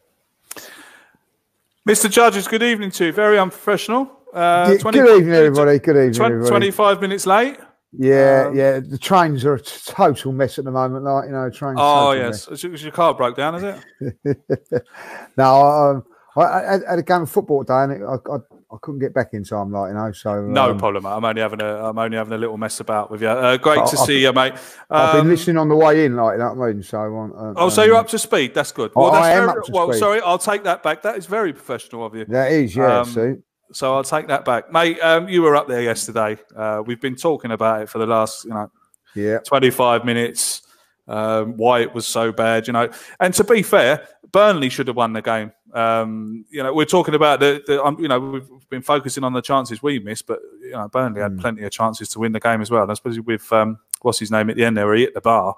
[1.87, 2.09] Mr.
[2.09, 3.11] Judges, good evening to you.
[3.11, 4.09] Very unprofessional.
[4.33, 5.77] Uh, 20, good evening, everybody.
[5.77, 6.49] Good evening, 20, everybody.
[6.49, 7.57] 25 minutes late.
[7.91, 8.79] Yeah, um, yeah.
[8.79, 11.03] The trains are a total mess at the moment.
[11.03, 11.77] Like you know, trains.
[11.79, 12.63] Oh yes, mess.
[12.63, 14.41] your car broke down, is it?
[15.37, 18.37] no, um, I, I, had a game of football today, and it, I, I,
[18.73, 20.11] I couldn't get back in time, like you know.
[20.11, 21.05] So no um, problem.
[21.05, 23.27] I'm only having a I'm only having a little mess about with you.
[23.27, 24.53] Uh, great to I, see you, mate.
[24.53, 24.59] Um,
[24.89, 26.51] I've been um, listening on the way in, like that.
[26.51, 28.55] I mean, so uh, oh, so you're um, up to speed.
[28.55, 28.91] That's good.
[28.95, 29.99] Well, that's I am very, up to well, speed.
[29.99, 31.03] sorry, I'll take that back.
[31.03, 32.25] That is very professional of you.
[32.25, 33.01] That is, yeah.
[33.01, 33.33] Um, see.
[33.73, 34.99] So I'll take that back, mate.
[35.01, 36.37] Um, you were up there yesterday.
[36.55, 38.71] Uh, we've been talking about it for the last, you know,
[39.15, 40.61] yeah, 25 minutes.
[41.07, 42.89] Um, why it was so bad, you know.
[43.19, 45.51] And to be fair, Burnley should have won the game.
[45.73, 49.33] Um, you know, we're talking about the, the um, you know, we've been focusing on
[49.33, 51.41] the chances we missed, but you know, Burnley had mm.
[51.41, 52.89] plenty of chances to win the game as well.
[52.89, 55.21] I suppose with um, what's his name at the end there, where he hit the
[55.21, 55.55] bar.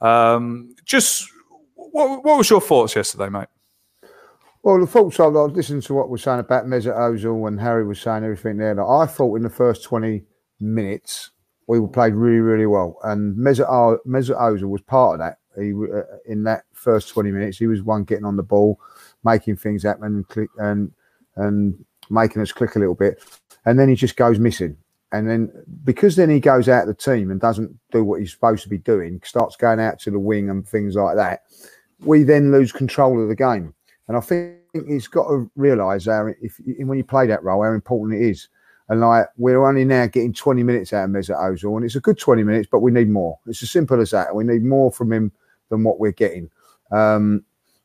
[0.00, 1.28] Um, just
[1.74, 3.48] what, what was your thoughts yesterday, mate?
[4.62, 8.00] Well, the thoughts I listened to what we're saying about Mesut Ozil and Harry was
[8.00, 8.74] saying everything there.
[8.74, 10.24] That I thought in the first twenty
[10.58, 11.32] minutes
[11.66, 15.38] we played really, really well, and Mesut, Mesut Ozil was part of that.
[15.62, 18.80] He uh, in that first twenty minutes, he was one getting on the ball,
[19.24, 20.92] making things happen, and click and
[21.36, 23.22] and making us click a little bit,
[23.64, 24.76] and then he just goes missing.
[25.12, 25.52] And then
[25.84, 28.68] because then he goes out of the team and doesn't do what he's supposed to
[28.68, 31.42] be doing, starts going out to the wing and things like that,
[32.00, 33.72] we then lose control of the game.
[34.08, 37.72] And I think he's got to realise how if when you play that role, how
[37.72, 38.48] important it is.
[38.88, 42.00] And like we're only now getting 20 minutes out of Mesut Ozil, and it's a
[42.00, 43.38] good 20 minutes, but we need more.
[43.46, 44.34] It's as simple as that.
[44.34, 45.30] We need more from him
[45.70, 46.50] than what we're getting.
[46.90, 47.44] Um,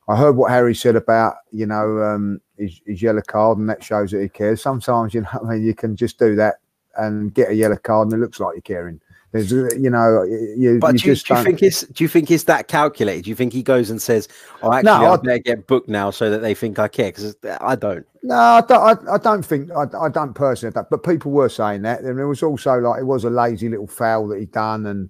[0.10, 3.84] I heard what Harry said about you know um, his, his, yellow card, and that
[3.84, 4.62] shows that he cares.
[4.62, 6.56] Sometimes you know, I mean, you can just do that
[6.98, 9.00] and get a yellow card, and it looks like you're caring.
[9.32, 12.32] There's, you know, you, but you do, you, do you think it's do you think
[12.32, 13.26] it's that calculated?
[13.26, 14.28] Do you think he goes and says,
[14.64, 17.12] "Oh, actually, no, I better get booked now so that they think I care"?
[17.12, 18.08] Because I don't.
[18.24, 19.08] No, I don't.
[19.08, 19.70] I, I don't think.
[19.72, 20.74] I, I don't personally.
[20.74, 23.70] That, but people were saying that, and it was also like it was a lazy
[23.70, 25.10] little foul that he done, and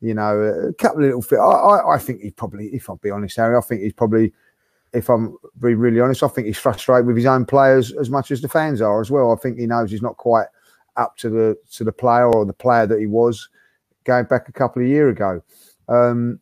[0.00, 1.40] you know, a couple of little.
[1.40, 4.32] I, I, I think he probably, if I'll be honest, Harry, I think he's probably
[4.92, 8.30] if I'm being really honest, I think he's frustrated with his own players as much
[8.30, 9.32] as the fans are as well.
[9.32, 10.46] I think he knows he's not quite
[10.96, 13.48] up to the to the player or the player that he was
[14.04, 15.42] going back a couple of years ago.
[15.88, 16.40] Um,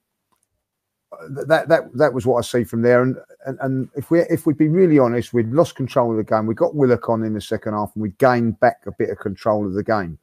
[1.31, 3.03] that that that was what I see from there.
[3.03, 3.17] And,
[3.47, 6.47] and and if we if we'd be really honest, we'd lost control of the game.
[6.47, 9.19] We got Willock on in the second half, and we gained back a bit of
[9.19, 10.19] control of the game.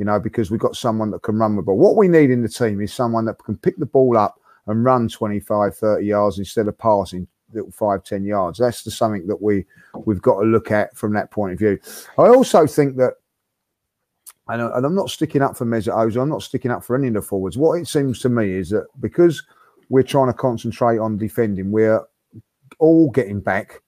[0.00, 1.76] You know, because we've got someone that can run the ball.
[1.76, 4.82] What we need in the team is someone that can pick the ball up and
[4.82, 8.58] run 25, 30 yards instead of passing little five ten yards.
[8.58, 9.66] That's the something that we
[10.04, 11.78] we've got to look at from that point of view.
[12.18, 13.14] I also think that.
[14.48, 16.22] And, I'm not sticking up for Mesut Ozil.
[16.22, 17.56] I'm not sticking up for any of the forwards.
[17.56, 19.44] What it seems to me is that because
[19.90, 22.00] we're trying to concentrate on defending, we're
[22.80, 23.80] all getting back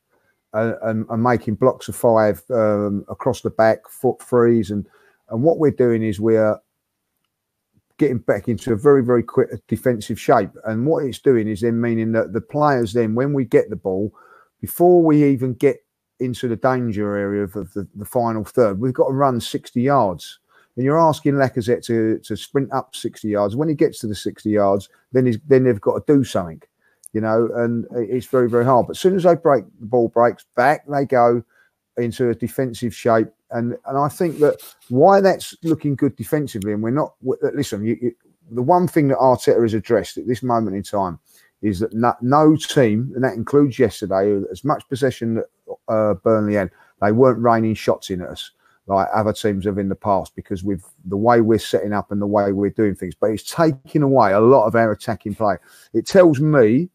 [0.52, 4.86] and, and, and making blocks of five um, across the back, foot threes, and
[5.32, 6.56] and what we're doing is we're
[7.98, 10.50] getting back into a very very quick defensive shape.
[10.64, 13.76] And what it's doing is then meaning that the players then, when we get the
[13.76, 14.12] ball,
[14.60, 15.78] before we even get
[16.20, 20.38] into the danger area of, the, the final third, we've got to run 60 yards.
[20.76, 23.56] And you're asking Lacazette to, to sprint up 60 yards.
[23.56, 26.62] When he gets to the 60 yards, then he's, then they've got to do something,
[27.12, 28.86] you know, and it's very, very hard.
[28.86, 31.42] But as soon as they break, the ball breaks back, they go
[31.98, 33.28] into a defensive shape.
[33.52, 37.14] And and I think that why that's looking good defensively, and we're not,
[37.54, 38.12] listen, you, you,
[38.50, 41.18] the one thing that Arteta has addressed at this moment in time
[41.60, 45.46] is that no, no team, and that includes yesterday, as much possession that
[45.88, 48.50] uh, Burnley had, they weren't raining shots in at us
[48.86, 52.20] like other teams have in the past because with the way we're setting up and
[52.20, 53.14] the way we're doing things.
[53.14, 55.56] But it's taking away a lot of our attacking play.
[55.94, 56.88] It tells me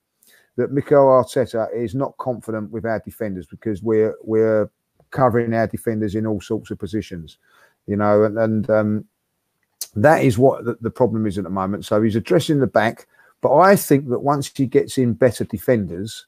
[0.58, 4.70] that Mikel Arteta is not confident with our defenders because we're we're
[5.12, 7.38] covering our defenders in all sorts of positions,
[7.86, 9.06] you know, and, and um,
[9.96, 11.86] that is what the, the problem is at the moment.
[11.86, 13.08] So he's addressing the back,
[13.42, 16.26] but I think that once he gets in better defenders,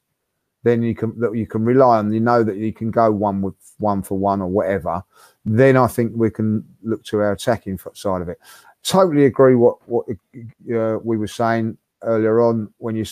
[0.63, 2.11] then you can that you can rely on.
[2.11, 5.03] You know that you can go one with one for one or whatever.
[5.45, 8.39] Then I think we can look to our attacking side of it.
[8.83, 13.05] Totally agree what what uh, we were saying earlier on when you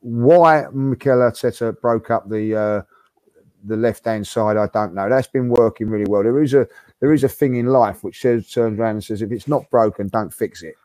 [0.00, 2.82] why Mikel Arteta broke up the uh,
[3.64, 4.56] the left hand side.
[4.56, 5.08] I don't know.
[5.08, 6.22] That's been working really well.
[6.22, 6.68] There is a
[7.00, 9.70] there is a thing in life which says turns around and says if it's not
[9.70, 10.76] broken, don't fix it.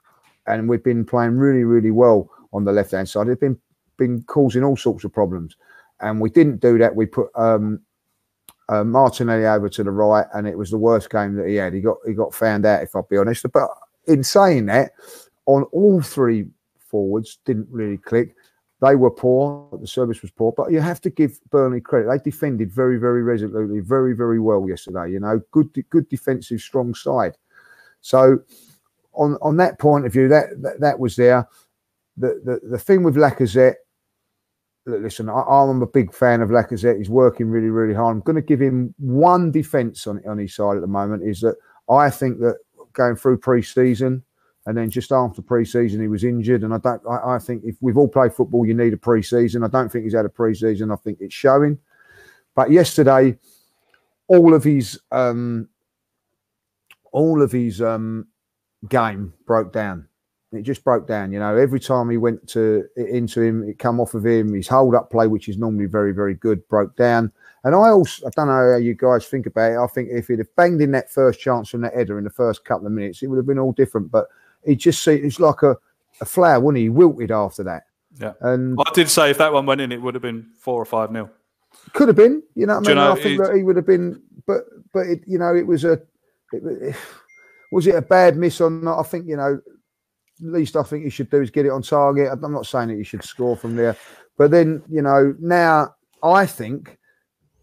[0.48, 3.28] And we've been playing really really well on the left hand side.
[3.30, 3.60] It's been
[3.98, 5.56] been causing all sorts of problems
[6.02, 6.96] and we didn't do that.
[6.96, 7.82] We put um,
[8.70, 11.74] uh, Martinelli over to the right, and it was the worst game that he had.
[11.74, 13.46] He got he got found out, if I'll be honest.
[13.52, 13.70] But
[14.08, 14.92] in saying that,
[15.46, 16.48] on all three
[16.80, 18.36] forwards didn't really click.
[18.86, 19.68] They were poor.
[19.80, 22.10] The service was poor, but you have to give Burnley credit.
[22.10, 25.12] They defended very, very resolutely, very, very well yesterday.
[25.12, 27.36] You know, good, good defensive, strong side.
[28.02, 28.40] So,
[29.14, 31.48] on on that point of view, that that, that was there.
[32.18, 33.76] The, the the thing with Lacazette
[34.86, 36.98] listen, I, I'm a big fan of Lacazette.
[36.98, 38.16] He's working really, really hard.
[38.16, 41.24] I'm going to give him one defence on on his side at the moment.
[41.24, 41.56] Is that
[41.90, 42.58] I think that
[42.94, 44.24] going through pre-season
[44.66, 47.02] and then just after pre-season he was injured, and I don't.
[47.08, 49.64] I, I think if we've all played football, you need a pre-season.
[49.64, 50.92] I don't think he's had a pre-season.
[50.92, 51.78] I think it's showing.
[52.56, 53.38] But yesterday,
[54.28, 55.70] all of his um,
[57.12, 58.28] all of his um,
[58.90, 60.08] game broke down.
[60.52, 61.32] It just broke down.
[61.32, 64.54] You know, every time he went to into him, it come off of him.
[64.54, 67.32] His hold up play, which is normally very, very good, broke down.
[67.64, 69.78] And I also, I don't know how you guys think about it.
[69.78, 72.30] I think if he'd have banged in that first chance from that header in the
[72.30, 74.12] first couple of minutes, it would have been all different.
[74.12, 74.28] But
[74.66, 75.78] he just see it's like a,
[76.22, 76.84] a flower, wouldn't he?
[76.84, 77.84] He wilted after that.
[78.20, 78.34] Yeah.
[78.42, 80.86] And I did say if that one went in, it would have been four or
[80.86, 81.30] five nil.
[81.94, 83.06] could have been, you know what I Do you mean?
[83.06, 85.84] know, I think that he would have been, but but it, you know, it was
[85.84, 86.02] a,
[86.54, 86.96] it,
[87.72, 89.00] was it a bad miss or not?
[89.00, 89.60] I think you know,
[90.42, 92.30] least I think you should do is get it on target.
[92.32, 93.96] I'm not saying that you should score from there,
[94.38, 96.98] but then you know, now I think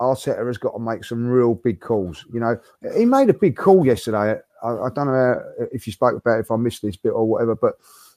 [0.01, 2.27] Arteta has got to make some real big calls.
[2.33, 2.59] You know,
[2.97, 4.39] he made a big call yesterday.
[4.63, 7.27] I, I don't know if you spoke about it, if I missed this bit or
[7.27, 7.75] whatever, but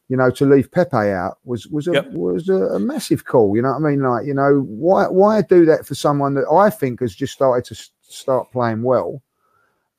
[0.07, 2.11] you know, to leave Pepe out was was a Yep.
[2.11, 3.55] was a, a massive call.
[3.55, 4.01] You know what I mean?
[4.01, 7.65] Like, you know, why why do that for someone that I think has just started
[7.73, 9.21] to start playing well,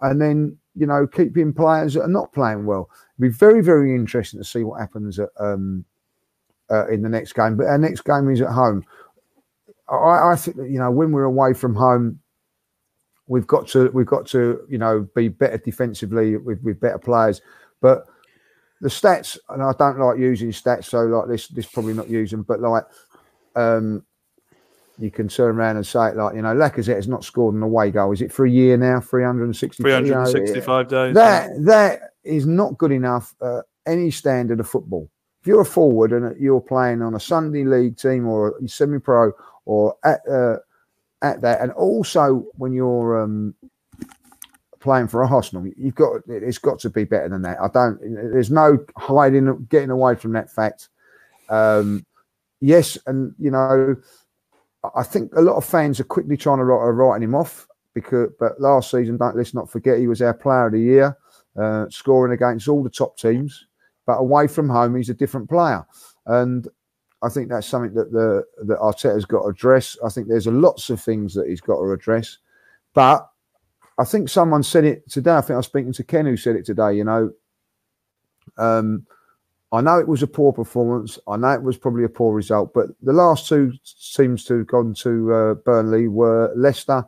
[0.00, 2.88] and then you know keeping players that are not playing well.
[3.18, 5.84] It'd be very very interesting to see what happens at, um,
[6.70, 7.56] uh, in the next game.
[7.56, 8.84] But our next game is at home.
[9.88, 12.20] I, I think you know when we're away from home,
[13.28, 17.40] we've got to we've got to you know be better defensively with, with better players.
[17.80, 18.06] But
[18.80, 22.42] the stats, and I don't like using stats, so like this this probably not using,
[22.42, 22.84] but like
[23.54, 24.04] um
[24.98, 27.62] you can turn around and say it like you know Lacazette has not scored an
[27.62, 28.12] away goal.
[28.12, 29.00] Is it for a year now?
[29.00, 29.82] Three hundred and sixty.
[29.82, 31.14] 365 days.
[31.14, 35.10] That that is not good enough uh, any standard of football.
[35.40, 39.32] If you're a forward and you're playing on a Sunday league team or a semi-pro
[39.64, 40.56] or at uh,
[41.22, 43.54] at that, and also when you're um,
[44.80, 47.58] playing for Arsenal, you've got it's got to be better than that.
[47.60, 47.98] I don't.
[48.32, 50.88] There's no hiding, getting away from that fact.
[51.48, 52.06] Um,
[52.60, 53.96] yes, and you know,
[54.94, 57.66] I think a lot of fans are quickly trying to write, are writing him off
[57.94, 58.30] because.
[58.38, 61.16] But last season, don't let's not forget, he was our Player of the Year,
[61.56, 63.66] uh, scoring against all the top teams.
[64.06, 65.84] But away from home, he's a different player,
[66.26, 66.68] and
[67.26, 69.96] I think that's something that the that Arteta's got to address.
[70.04, 72.38] I think there's a lots of things that he's got to address,
[72.94, 73.28] but
[73.98, 75.32] I think someone said it today.
[75.32, 76.94] I think I was speaking to Ken who said it today.
[76.94, 77.32] You know,
[78.58, 79.06] um,
[79.72, 81.18] I know it was a poor performance.
[81.26, 83.72] I know it was probably a poor result, but the last two
[84.14, 87.04] teams to have gone to uh, Burnley were Leicester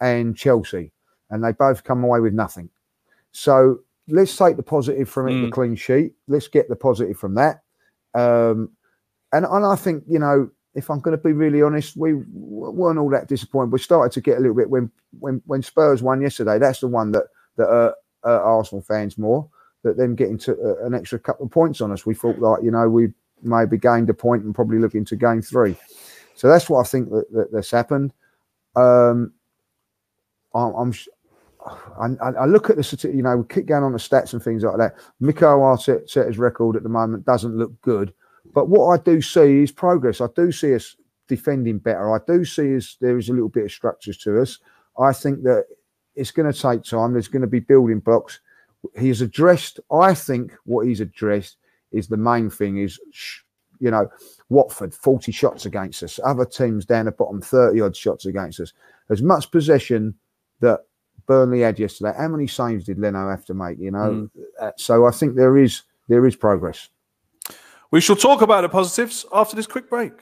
[0.00, 0.92] and Chelsea,
[1.30, 2.70] and they both come away with nothing.
[3.30, 6.14] So let's take the positive from it, the clean sheet.
[6.26, 7.62] Let's get the positive from that.
[8.14, 8.70] Um,
[9.32, 12.98] and, and I think, you know, if I'm going to be really honest, we weren't
[12.98, 13.72] all that disappointed.
[13.72, 16.58] We started to get a little bit when when when Spurs won yesterday.
[16.58, 17.24] That's the one that
[17.56, 19.48] that Arsenal fans more
[19.82, 22.06] that them getting to uh, an extra couple of points on us.
[22.06, 23.12] We thought like you know we
[23.42, 25.76] maybe gained a point and probably looking to gain three.
[26.34, 28.12] So that's what I think that, that that's happened.
[28.76, 29.32] Um,
[30.54, 30.94] I'm, I'm
[31.98, 34.42] I, I I look at the you know we keep going on the stats and
[34.42, 34.94] things like that.
[35.20, 38.12] Mikel Arteta's record at the moment doesn't look good,
[38.54, 40.20] but what I do see is progress.
[40.20, 40.96] I do see us
[41.28, 42.14] defending better.
[42.14, 44.58] I do see us there is a little bit of structures to us.
[44.98, 45.66] I think that
[46.16, 47.12] it's going to take time.
[47.12, 48.40] There's going to be building blocks.
[48.98, 49.78] He's addressed.
[49.92, 51.56] I think what he's addressed
[51.92, 53.40] is the main thing is sh-
[53.78, 54.08] you know
[54.48, 56.18] Watford 40 shots against us.
[56.24, 58.72] Other teams down the bottom 30 odd shots against us.
[59.08, 60.14] As much possession
[60.60, 60.80] that
[61.26, 62.12] Burnley had yesterday.
[62.16, 63.78] How many saves did Leno have to make?
[63.78, 64.28] You know,
[64.60, 66.88] Uh, so I think there is there is progress.
[67.90, 70.12] We shall talk about the positives after this quick break.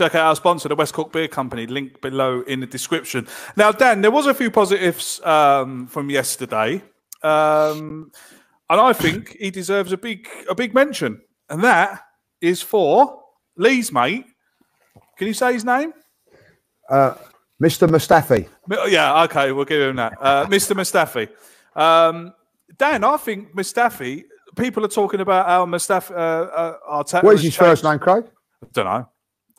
[0.00, 3.28] Check out our sponsor, the West Cork Beer Company, link below in the description.
[3.54, 6.82] Now, Dan, there was a few positives um, from yesterday,
[7.22, 8.10] um,
[8.70, 11.20] and I think he deserves a big a big mention,
[11.50, 12.00] and that
[12.40, 13.24] is for
[13.58, 14.24] Lee's mate.
[15.18, 15.92] Can you say his name?
[16.88, 17.12] Uh,
[17.62, 17.86] Mr.
[17.86, 18.48] Mustafi.
[18.90, 20.14] Yeah, okay, we'll give him that.
[20.18, 20.74] Uh, Mr.
[20.74, 21.28] Mustafi.
[21.78, 22.32] Um,
[22.78, 24.24] Dan, I think Mustafi,
[24.56, 27.22] people are talking about our Mustafi, uh, uh, Arteta.
[27.22, 28.24] What is his first name, Craig?
[28.62, 29.06] I don't know.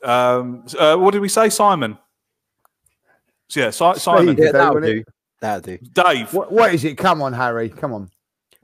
[0.02, 1.48] Um, uh, what did we say?
[1.48, 1.98] Simon.
[3.48, 4.36] So, yeah, si- Simon.
[4.36, 5.12] Yeah, that'll wouldn't do.
[5.40, 5.78] That'll do.
[5.92, 6.32] Dave.
[6.32, 6.96] What, what is it?
[6.96, 7.68] Come on, Harry.
[7.68, 8.10] Come on.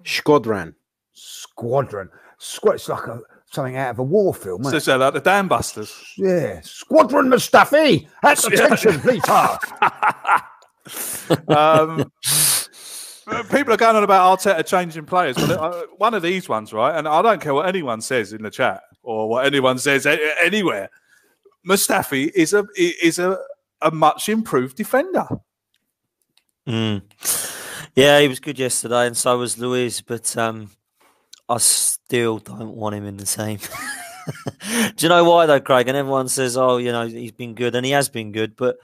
[0.05, 0.75] Squadron.
[1.13, 2.09] Squadron.
[2.39, 2.75] Squad.
[2.75, 3.21] It's like a,
[3.51, 4.63] something out of a war film.
[4.63, 5.95] isn't So, so like the Dan Busters.
[6.17, 6.61] Yeah.
[6.63, 8.09] Squadron Mustafi.
[8.23, 9.23] At attention, please.
[9.25, 9.59] sir.
[11.49, 12.11] um,
[13.51, 16.97] people are going on about Arteta changing players, but uh, one of these ones, right?
[16.97, 20.45] And I don't care what anyone says in the chat or what anyone says a-
[20.45, 20.89] anywhere.
[21.69, 23.39] Mustafi is a is a,
[23.83, 25.27] a much improved defender.
[26.67, 27.03] Mm.
[27.95, 30.01] Yeah, he was good yesterday, and so was Luiz.
[30.01, 30.71] But um,
[31.49, 33.59] I still don't want him in the team.
[34.97, 35.89] Do you know why though, Craig?
[35.89, 38.77] And everyone says, "Oh, you know, he's been good," and he has been good, but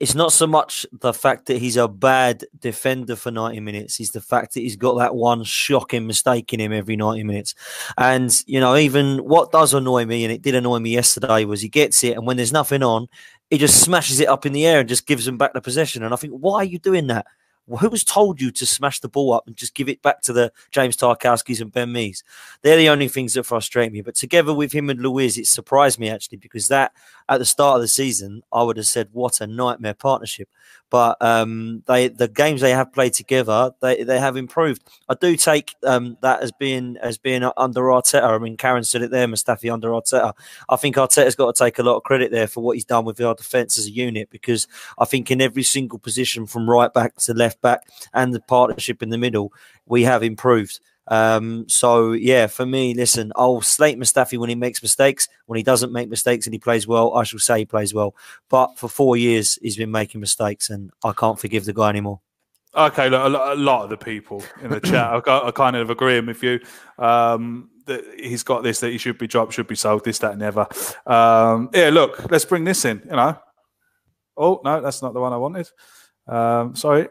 [0.00, 4.10] it's not so much the fact that he's a bad defender for 90 minutes, it's
[4.10, 7.54] the fact that he's got that one shocking mistake in him every 90 minutes.
[7.96, 11.60] And, you know, even what does annoy me, and it did annoy me yesterday, was
[11.60, 13.08] he gets it, and when there's nothing on,
[13.50, 16.04] he just smashes it up in the air and just gives them back the possession.
[16.04, 17.26] And I think, why are you doing that?
[17.68, 20.32] Who has told you to smash the ball up and just give it back to
[20.32, 22.24] the James Tarkowskis and Ben Mees?
[22.62, 24.00] They're the only things that frustrate me.
[24.00, 26.92] But together with him and Luiz, it surprised me actually because that
[27.28, 30.48] at the start of the season, I would have said what a nightmare partnership.
[30.90, 34.82] But um, they the games they have played together, they, they have improved.
[35.08, 38.22] I do take um, that as being as being under Arteta.
[38.22, 40.32] I mean, Karen said it there, Mustafi under Arteta.
[40.68, 43.04] I think Arteta's got to take a lot of credit there for what he's done
[43.04, 44.66] with our defence as a unit because
[44.98, 47.82] I think in every single position from right back to left back
[48.14, 49.52] and the partnership in the middle,
[49.86, 50.80] we have improved.
[51.08, 55.28] Um, so yeah, for me, listen, I'll slate Mustafi when he makes mistakes.
[55.46, 58.14] When he doesn't make mistakes and he plays well, I shall say he plays well.
[58.48, 62.20] But for four years, he's been making mistakes, and I can't forgive the guy anymore.
[62.74, 65.90] Okay, look, a, lo- a lot of the people in the chat I kind of
[65.90, 66.60] agree with you.
[66.98, 70.32] Um, that he's got this, that he should be dropped, should be sold, this, that,
[70.32, 70.66] and other.
[71.06, 73.02] Um, yeah, look, let's bring this in.
[73.04, 73.38] You know.
[74.36, 75.68] Oh no, that's not the one I wanted.
[76.28, 77.08] Um, sorry,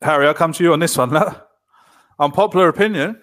[0.00, 1.10] Harry, I'll come to you on this one.
[2.18, 3.20] Unpopular opinion,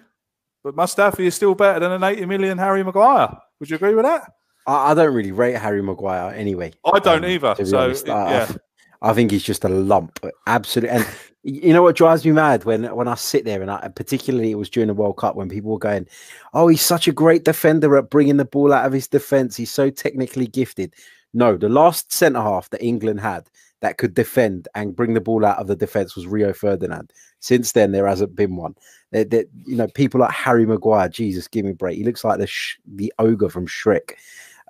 [0.62, 3.36] but Mustafi is still better than an 80 million Harry Maguire.
[3.60, 4.32] Would you agree with that?
[4.66, 6.72] I, I don't really rate Harry Maguire anyway.
[6.84, 7.54] I don't um, either.
[7.64, 8.08] So honest.
[8.08, 8.58] I, I yeah, th-
[9.02, 10.24] I think he's just a lump.
[10.46, 10.96] Absolutely.
[10.96, 11.06] And
[11.46, 14.54] You know what drives me mad when when I sit there and I, particularly it
[14.54, 16.08] was during the World Cup when people were going,
[16.54, 19.54] "Oh, he's such a great defender at bringing the ball out of his defense.
[19.54, 20.94] He's so technically gifted."
[21.34, 23.50] No, the last centre half that England had
[23.84, 27.12] that could defend and bring the ball out of the defense was Rio Ferdinand.
[27.40, 28.74] Since then, there hasn't been one.
[29.12, 29.32] That
[29.64, 31.08] you know, people like Harry Maguire.
[31.08, 31.96] Jesus, give me a break.
[31.96, 34.14] He looks like the sh- the ogre from Shrek.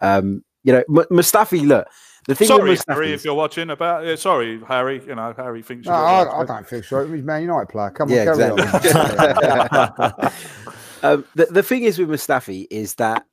[0.02, 1.66] Um, you know, M- Mustafi.
[1.66, 1.86] Look,
[2.26, 4.04] the thing sorry, with Mustafi Harry, is- if you're watching about.
[4.04, 5.00] Uh, sorry, Harry.
[5.06, 5.86] You know, Harry thinks.
[5.86, 6.40] No, you're I, right.
[6.40, 7.06] I don't think so.
[7.10, 7.90] He's Man United player.
[7.90, 10.22] Come Yeah, on, carry exactly.
[10.22, 10.32] on.
[11.14, 13.24] um, the, the thing is with Mustafi is that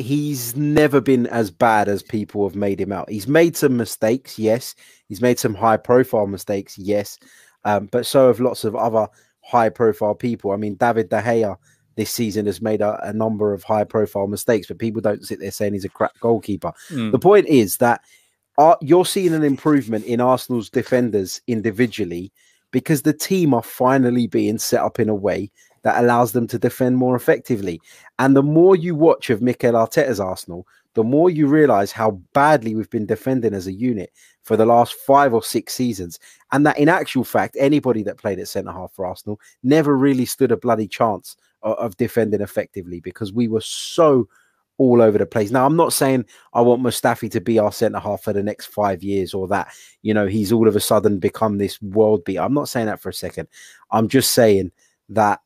[0.00, 3.10] he's never been as bad as people have made him out.
[3.10, 4.74] He's made some mistakes, yes.
[5.08, 7.18] He's made some high profile mistakes, yes.
[7.64, 9.08] Um, but so have lots of other
[9.42, 10.52] high profile people.
[10.52, 11.56] I mean, David De Gea
[11.96, 15.40] this season has made a, a number of high profile mistakes, but people don't sit
[15.40, 16.72] there saying he's a crap goalkeeper.
[16.88, 17.12] Mm.
[17.12, 18.00] The point is that
[18.58, 22.32] uh, you're seeing an improvement in Arsenal's defenders individually
[22.70, 25.50] because the team are finally being set up in a way
[25.82, 27.80] that allows them to defend more effectively.
[28.18, 32.74] And the more you watch of Mikel Arteta's Arsenal, the more you realize how badly
[32.74, 34.10] we've been defending as a unit
[34.42, 36.18] for the last five or six seasons.
[36.52, 40.24] And that in actual fact, anybody that played at centre half for Arsenal never really
[40.24, 44.28] stood a bloody chance of, of defending effectively because we were so
[44.78, 45.50] all over the place.
[45.50, 46.24] Now, I'm not saying
[46.54, 49.68] I want Mustafi to be our centre half for the next five years or that,
[50.00, 52.38] you know, he's all of a sudden become this world beat.
[52.38, 53.46] I'm not saying that for a second.
[53.90, 54.72] I'm just saying
[55.10, 55.40] that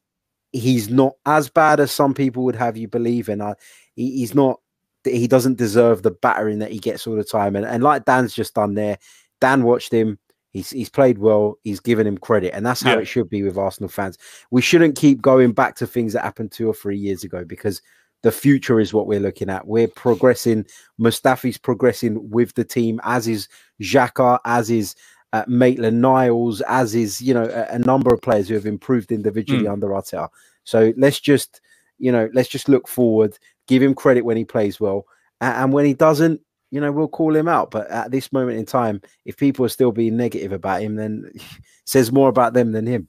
[0.55, 3.43] he's not as bad as some people would have you believe in.
[3.43, 3.55] I,
[3.97, 4.61] he, he's not,
[5.03, 7.57] he doesn't deserve the battering that he gets all the time.
[7.57, 8.97] And, and like Dan's just done there,
[9.41, 10.19] Dan watched him.
[10.53, 11.59] He's, he's played well.
[11.65, 12.55] He's given him credit.
[12.55, 13.01] And that's how Yeah.
[13.01, 14.17] it should be with Arsenal fans.
[14.53, 17.83] We shouldn't keep going back to things that happened two or three years ago because
[18.23, 19.67] the future is what we're looking at.
[19.67, 20.65] We're progressing.
[21.01, 23.49] Mustafi's progressing with the team, as is
[23.83, 24.95] Xhaka, as is
[25.35, 29.13] uh, Maitland Niles, as is you know a, a number of players who have improved
[29.13, 30.29] individually under Arteta.
[30.65, 31.61] So let's just
[31.99, 35.07] you know let's just look forward, give him credit when he plays well,
[35.43, 37.73] a- and when he doesn't, you know we'll call him out.
[37.73, 41.33] But at this moment in time, if people are still being negative about him, then
[41.87, 43.09] says more about them than him.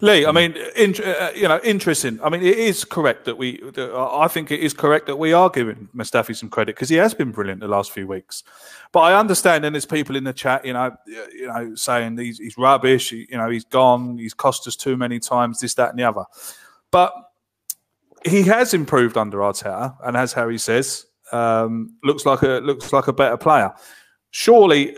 [0.00, 2.18] Lee, I mean, in, uh, you know, interesting.
[2.22, 3.60] I mean, it is correct that we.
[3.74, 6.96] that- I think it is correct that we are giving Mustafi some credit because he
[6.96, 8.42] has been brilliant the last few weeks.
[8.90, 12.38] But I understand, and there's people in the chat, you know, you know, saying he's,
[12.38, 13.10] he's rubbish.
[13.10, 14.16] he- You know, he's gone.
[14.16, 15.60] He's cost us too many times.
[15.60, 16.24] This, that, and the other.
[16.90, 17.12] But
[18.24, 23.08] he has improved under Arteta, and as Harry says, um, looks like a looks like
[23.08, 23.72] a better player.
[24.30, 24.96] Surely,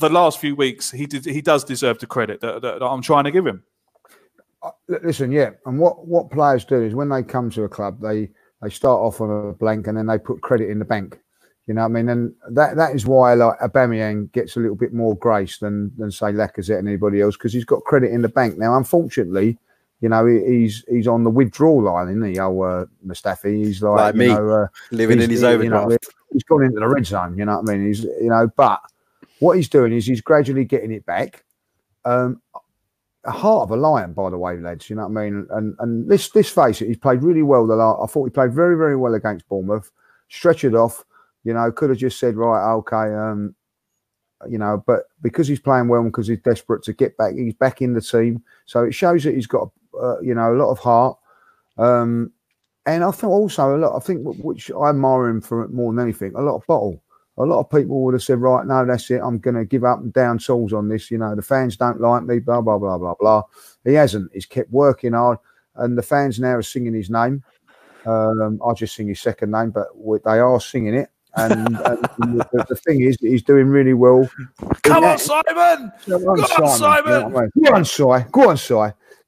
[0.00, 3.02] the last few weeks, he did he does deserve the credit that, that, that I'm
[3.02, 3.62] trying to give him.
[4.88, 8.30] Listen, yeah, and what what players do is when they come to a club, they
[8.62, 11.18] they start off on a blank and then they put credit in the bank.
[11.66, 12.08] You know what I mean?
[12.08, 16.10] And that that is why like Aubameyang gets a little bit more grace than than
[16.10, 18.58] say Lacazette and anybody else because he's got credit in the bank.
[18.58, 19.58] Now, unfortunately,
[20.00, 22.38] you know he, he's he's on the withdrawal line, isn't he?
[22.40, 25.82] Oh, uh, Mustafi, he's like, Like you me, know, uh, living in his you know,
[25.82, 26.08] overdraft.
[26.32, 27.38] he's gone into the red zone.
[27.38, 27.86] You know what I mean?
[27.86, 28.80] He's you know, but
[29.38, 31.44] what he's doing is he's gradually getting it back.
[32.04, 32.40] Um,
[33.24, 34.90] a heart of a lion, by the way, lads.
[34.90, 35.46] You know what I mean?
[35.50, 37.66] And and let's let's face it, he's played really well.
[37.66, 39.90] The last, I thought he played very very well against Bournemouth.
[40.28, 41.04] Stretch it off,
[41.44, 43.54] you know, could have just said right, okay, um,
[44.48, 47.54] you know, but because he's playing well and because he's desperate to get back, he's
[47.54, 48.42] back in the team.
[48.64, 49.70] So it shows that he's got,
[50.00, 51.18] uh, you know, a lot of heart.
[51.78, 52.32] Um,
[52.86, 53.96] and I think also a lot.
[53.96, 57.01] I think which I admire him for more than anything, a lot of bottle.
[57.38, 59.20] A lot of people would have said, right, no, that's it.
[59.22, 61.10] I'm going to give up and down tools on this.
[61.10, 63.42] You know, the fans don't like me, blah, blah, blah, blah, blah.
[63.84, 64.30] He hasn't.
[64.34, 65.38] He's kept working hard.
[65.76, 67.42] And the fans now are singing his name.
[68.04, 69.88] Um, I just sing his second name, but
[70.24, 71.10] they are singing it.
[71.34, 71.76] And, and
[72.52, 74.28] the, the thing is, he's doing really well.
[74.82, 75.92] Come on, Simon!
[76.06, 77.12] Go Go on, on, Simon.
[77.12, 77.50] You know I mean?
[77.64, 78.28] Go on, Si.
[78.30, 78.74] Go on, Si.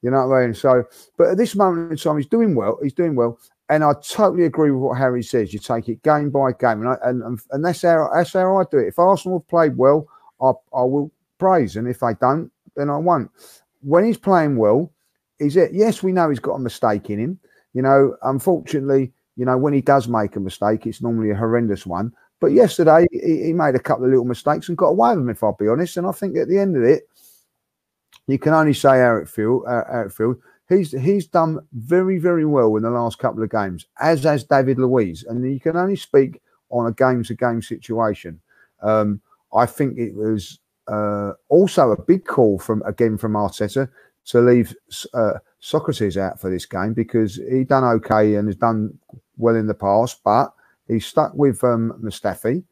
[0.01, 0.53] You know what I mean?
[0.53, 0.83] So,
[1.17, 2.77] but at this moment in time, he's doing well.
[2.83, 3.39] He's doing well,
[3.69, 5.53] and I totally agree with what Harry says.
[5.53, 8.63] You take it game by game, and I, and, and that's how that's how I
[8.69, 8.87] do it.
[8.87, 10.07] If Arsenal have played well,
[10.41, 13.31] I I will praise, and if they don't, then I won't.
[13.81, 14.91] When he's playing well,
[15.39, 15.73] is it?
[15.73, 17.39] Yes, we know he's got a mistake in him.
[17.73, 21.85] You know, unfortunately, you know when he does make a mistake, it's normally a horrendous
[21.85, 22.13] one.
[22.39, 25.29] But yesterday, he, he made a couple of little mistakes and got away with them.
[25.29, 27.07] If I'll be honest, and I think at the end of it,
[28.27, 29.63] you can only say how it feel.
[29.67, 30.37] How it.
[30.67, 34.79] He's he's done very very well in the last couple of games, as has David
[34.79, 38.39] Luiz, and you can only speak on a game to game situation.
[38.81, 39.21] Um,
[39.53, 43.89] I think it was uh, also a big call from again from Arteta
[44.25, 44.75] to leave
[45.13, 48.97] uh, Sokratis out for this game because he done okay and has done
[49.37, 50.51] well in the past, but
[50.87, 52.63] he's stuck with um, Mustafi,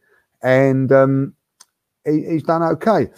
[0.42, 1.34] and um,
[2.06, 3.10] he, he's done okay.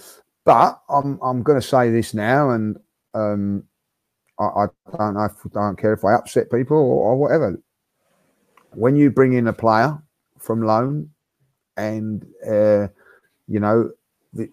[0.44, 2.78] But I'm I'm going to say this now, and
[3.14, 3.64] um,
[4.40, 7.60] I, I don't know if I don't care if I upset people or, or whatever.
[8.72, 9.98] When you bring in a player
[10.40, 11.10] from loan,
[11.78, 12.88] and uh,
[13.48, 13.92] you know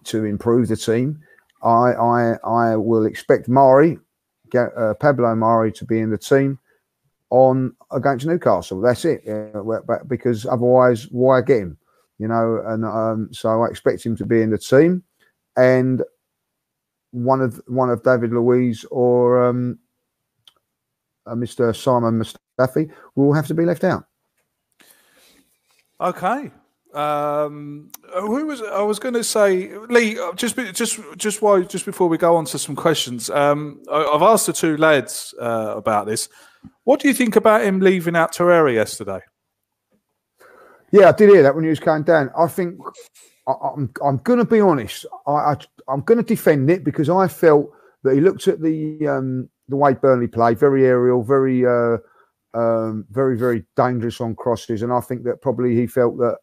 [0.05, 1.19] to improve the team,
[1.63, 3.99] I I I will expect Mari,
[4.55, 6.59] uh, Pablo Mari, to be in the team
[7.29, 8.79] on against Newcastle.
[8.81, 9.23] That's it.
[10.07, 11.77] Because otherwise, why get him?
[12.19, 15.03] You know, and um, so I expect him to be in the team,
[15.57, 16.03] and
[17.13, 19.77] one of one of David Luiz or um,
[21.25, 21.75] uh, Mr.
[21.75, 24.05] Simon Mustafi will have to be left out.
[26.01, 26.51] Okay.
[26.93, 30.19] Um, who was I was going to say Lee?
[30.19, 34.03] uh, Just just just why just before we go on to some questions, um, I,
[34.05, 36.29] I've asked the two lads uh, about this.
[36.83, 39.19] What do you think about him leaving out Torreira yesterday?
[40.91, 42.29] Yeah, I did hear that when he was going down.
[42.37, 42.77] I think
[43.47, 45.05] I'm I'm going to be honest.
[45.27, 45.55] I, I
[45.87, 47.71] I'm going to defend it because I felt
[48.03, 51.97] that he looked at the um, the way Burnley play, very aerial, very uh,
[52.53, 56.37] um, very very dangerous on crosses, and I think that probably he felt that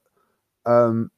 [0.67, 1.11] um,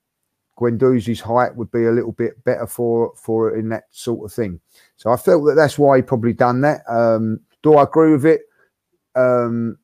[0.58, 4.60] height would be a little bit better for for in that sort of thing.
[4.96, 6.82] So I felt that that's why he probably done that.
[6.88, 8.42] Um, do I agree with it?
[9.14, 9.78] Um,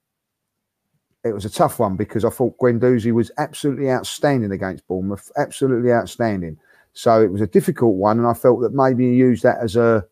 [1.29, 5.93] it was a tough one because I thought Guendouzi was absolutely outstanding against Bournemouth, absolutely
[5.93, 6.59] outstanding.
[6.93, 9.77] So it was a difficult one, and I felt that maybe he used that as
[9.77, 10.05] a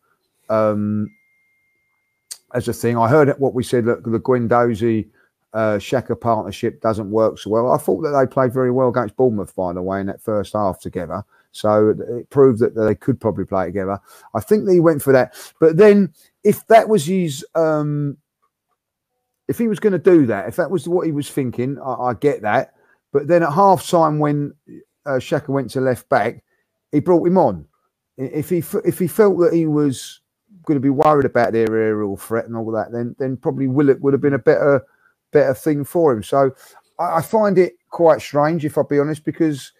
[0.49, 1.09] um,
[2.53, 2.97] as a thing.
[2.97, 5.09] I heard what we said that the Guendouzi
[5.53, 7.71] uh, Xhaka partnership doesn't work so well.
[7.71, 10.53] I thought that they played very well against Bournemouth, by the way, in that first
[10.53, 11.23] half together.
[11.51, 13.99] So it proved that they could probably play together.
[14.35, 15.33] I think that he went for that.
[15.59, 16.13] But then,
[16.43, 18.17] if that was his, um,
[19.47, 21.93] if he was going to do that, if that was what he was thinking, I,
[21.93, 22.73] I get that.
[23.13, 24.53] But then at half time, when
[25.05, 26.43] uh, Xhaka went to left back,
[26.91, 27.65] he brought him on.
[28.17, 30.21] If he if he felt that he was
[30.65, 34.01] going to be worried about their aerial threat and all that, then then probably Willett
[34.01, 34.83] would have been a better
[35.31, 36.23] better thing for him.
[36.23, 36.51] So
[36.99, 39.71] I, I find it quite strange, if I'll be honest, because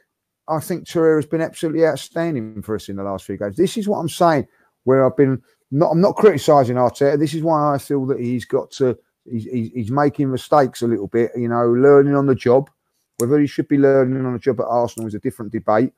[0.48, 3.58] I think Torreira has been absolutely outstanding for us in the last few games.
[3.58, 4.48] This is what I'm saying,
[4.84, 5.42] where I've been
[5.72, 7.20] not I'm not criticising Arteta.
[7.20, 8.98] This is why I feel that he's got to
[9.30, 12.70] he's, he's, making mistakes a little bit, you know, learning on the job.
[13.18, 15.92] Whether he should be learning on the job at Arsenal is a different debate.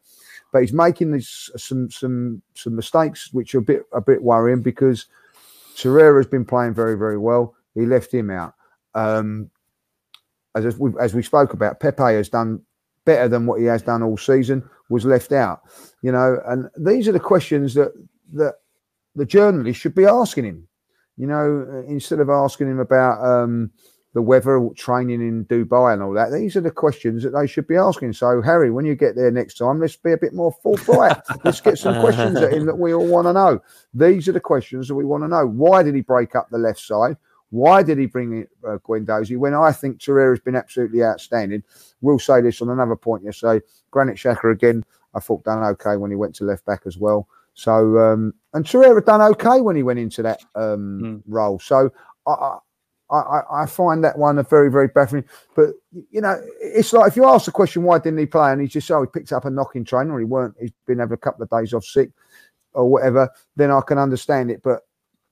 [0.51, 5.05] But he's making some some some mistakes which are a bit a bit worrying because
[5.75, 7.55] Torreira has been playing very very well.
[7.75, 8.55] He left him out.
[8.95, 9.51] Um,
[10.55, 12.61] as as we, as we spoke about, Pepe has done
[13.05, 14.67] better than what he has done all season.
[14.89, 15.61] Was left out,
[16.01, 17.91] you know, and these are the questions that
[18.34, 18.55] that
[19.15, 20.68] the journalist should be asking him.
[21.20, 23.72] You know, instead of asking him about um,
[24.13, 26.32] the weather, training in Dubai, and all that.
[26.32, 28.13] These are the questions that they should be asking.
[28.13, 31.17] So, Harry, when you get there next time, let's be a bit more forthright.
[31.43, 33.61] let's get some questions at him that we all want to know.
[33.93, 35.45] These are the questions that we want to know.
[35.45, 37.17] Why did he break up the left side?
[37.51, 41.63] Why did he bring in uh, Guendouzi when I think Torreira has been absolutely outstanding?
[42.01, 43.63] We'll say this on another point yesterday.
[43.91, 47.28] Granit Xhaka again, I thought done okay when he went to left back as well.
[47.60, 51.60] So um, and Torreira done okay when he went into that um, role.
[51.60, 51.91] So
[52.26, 52.57] I, I
[53.12, 55.26] I, I find that one a very, very baffling.
[55.55, 55.70] But
[56.12, 58.51] you know, it's like if you ask the question, why didn't he play?
[58.51, 60.55] And he's just oh, he picked up a knocking train, or he weren't.
[60.60, 62.12] He's been having a couple of days off sick,
[62.74, 63.30] or whatever.
[63.55, 64.62] Then I can understand it.
[64.64, 64.82] But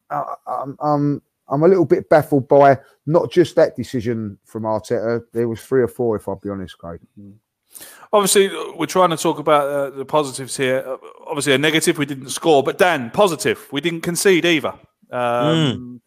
[0.09, 5.23] I, I'm, I'm, I'm a little bit baffled by not just that decision from Arteta.
[5.31, 6.99] There was three or four, if I'll be honest, Craig.
[8.13, 10.83] Obviously, we're trying to talk about uh, the positives here.
[10.87, 10.97] Uh,
[11.27, 12.63] Obviously, a negative, we didn't score.
[12.63, 14.73] But Dan, positive, we didn't concede either.
[15.11, 16.01] Um,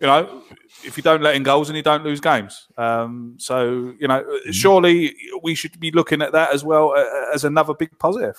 [0.00, 0.42] You know,
[0.84, 2.68] if you don't let in goals and you don't lose games.
[2.76, 7.44] Um, so, you know, surely we should be looking at that as well uh, as
[7.44, 8.36] another big positive.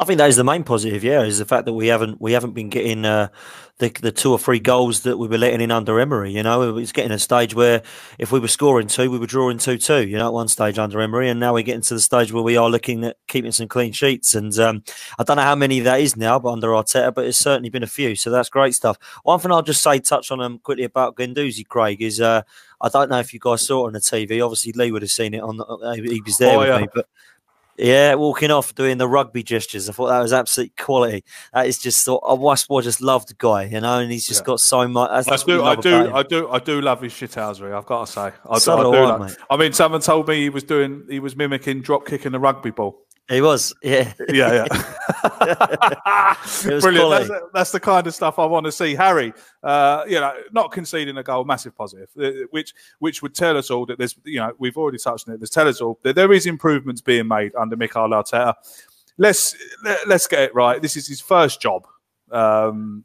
[0.00, 2.32] I think that is the main positive, yeah, is the fact that we haven't we
[2.32, 3.28] haven't been getting uh,
[3.80, 6.32] the the two or three goals that we were letting in under Emery.
[6.32, 7.82] You know, it's getting a stage where
[8.18, 10.08] if we were scoring two, we were drawing two two.
[10.08, 12.42] You know, at one stage under Emery, and now we're getting to the stage where
[12.42, 14.34] we are looking at keeping some clean sheets.
[14.34, 14.82] And um,
[15.18, 17.82] I don't know how many that is now, but under Arteta, but it's certainly been
[17.82, 18.16] a few.
[18.16, 18.96] So that's great stuff.
[19.24, 22.40] One thing I'll just say, touch on um, quickly about Guendouzi, Craig, is uh,
[22.80, 24.42] I don't know if you guys saw it on the TV.
[24.42, 25.58] Obviously, Lee would have seen it on.
[25.58, 26.78] The, uh, he was there Oh, with yeah.
[26.80, 27.06] me, but.
[27.80, 29.88] Yeah, walking off doing the rugby gestures.
[29.88, 31.24] I thought that was absolute quality.
[31.54, 34.46] That is just thought I just loved the guy, you know, and he's just Yeah.
[34.46, 35.10] got so much.
[35.10, 36.14] That's, I that's do, I do.
[36.14, 37.74] I do, I do love his shithousery.
[37.74, 39.54] I've got to say, I, So do, I, do I.
[39.54, 42.70] I mean, someone told me he was doing, he was mimicking drop kicking the rugby
[42.70, 42.98] ball.
[43.28, 46.36] He was, yeah, Yeah, yeah.
[46.62, 47.28] Brilliant.
[47.28, 48.94] That's, that's the kind of stuff I want to see.
[48.94, 53.56] Harry, uh, you know, not conceding a goal, massive positive, uh, which which would tell
[53.56, 55.38] us all that there's, you know, we've already touched on it.
[55.38, 58.54] There's tell us all that there is improvements being made under Mikel Arteta.
[59.18, 59.54] let's
[59.84, 60.82] let, let's get it right.
[60.82, 61.86] This is his first job
[62.32, 63.04] um,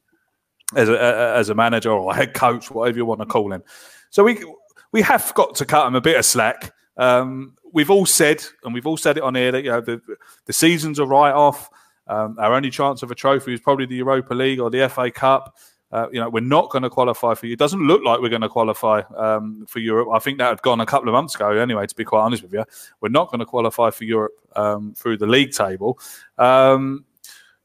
[0.76, 3.64] as a as a manager or a head coach, whatever you want to call him.
[4.10, 4.44] So we
[4.92, 6.74] we have got to cut him a bit of slack.
[6.98, 10.02] Um, we've all said, and we've all said it on here that you know the
[10.46, 11.70] the season's are right off.
[12.08, 15.12] Um, our only chance of a trophy is probably the Europa League or the FA
[15.12, 15.56] Cup.
[15.92, 17.54] Uh, you know, we're not going to qualify for you.
[17.54, 20.10] It doesn't look like we're going to qualify um, for Europe.
[20.12, 22.44] I think that had gone a couple of months ago, anyway, to be quite honest
[22.44, 22.66] with you.
[23.02, 26.00] We're not going to qualify for Europe um, through the league table.
[26.38, 27.06] Um,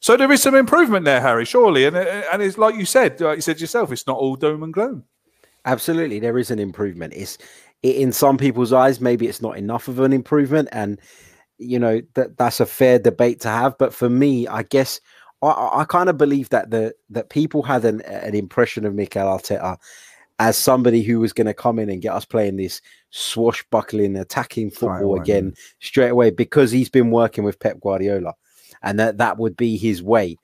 [0.00, 1.86] so there is some improvement there, Harry, surely.
[1.86, 4.72] And, and it's like you said, like you said yourself, it's not all doom and
[4.72, 5.04] gloom.
[5.64, 7.12] Absolutely, there is an improvement.
[7.14, 7.36] It's
[7.82, 10.68] in some people's eyes, maybe it's not enough of an improvement.
[10.72, 11.00] And,
[11.58, 13.78] you know, that that's a fair debate to have.
[13.78, 15.00] But for me, I guess–
[15.42, 19.26] I, I kind of believe that the that people had an, an impression of Mikel
[19.26, 19.78] Arteta
[20.38, 24.70] as somebody who was going to come in and get us playing this swashbuckling, attacking
[24.70, 28.34] football right, again straight away because he's been working with Pep Guardiola,
[28.82, 30.36] and that that would be his way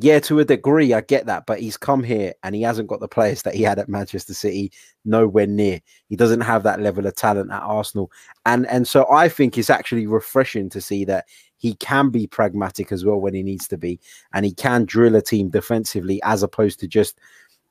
[0.00, 3.00] yeah, to a degree, I get that, but he's come here and he hasn't got
[3.00, 4.70] the players that he had at Manchester City,
[5.04, 5.80] nowhere near.
[6.08, 8.12] He doesn't have that level of talent at Arsenal,
[8.46, 11.24] and and so I think it's actually refreshing to see that
[11.56, 13.98] he can be pragmatic as well when he needs to be,
[14.32, 17.18] and he can drill a team defensively as opposed to just,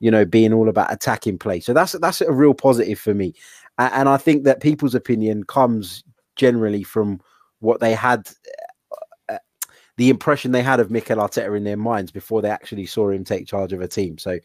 [0.00, 1.60] you know, being all about attacking play.
[1.60, 3.32] So that's that's a real positive for me,
[3.78, 6.04] and, and I think that people's opinion comes
[6.36, 7.22] generally from
[7.60, 8.28] what they had
[9.98, 13.24] the impression they had of Mikel Arteta in their minds before they actually saw him
[13.24, 14.16] take charge of a team.
[14.16, 14.38] So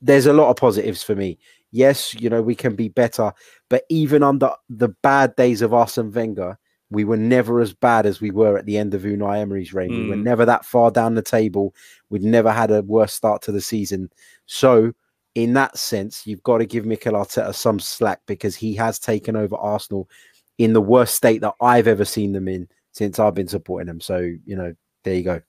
[0.00, 1.38] there's a lot of positives for me.
[1.70, 3.32] Yes, you know, we can be better,
[3.70, 6.58] but even under the bad days of Arsene Wenger,
[6.90, 9.90] we were never as bad as we were at the end of Unai Emery's reign.
[9.90, 9.98] Mm.
[10.02, 10.24] We were hmm.
[10.24, 11.74] never that far down the table.
[12.10, 14.10] We'd never had a worse start to the season.
[14.44, 14.92] So,
[15.34, 19.36] in that sense, you've got to give Mikel Arteta some slack because he has taken
[19.36, 20.10] over Arsenal
[20.58, 24.00] in the worst state that I've ever seen them in since I've been supporting them.
[24.00, 24.74] So you know,
[25.04, 25.40] there you go.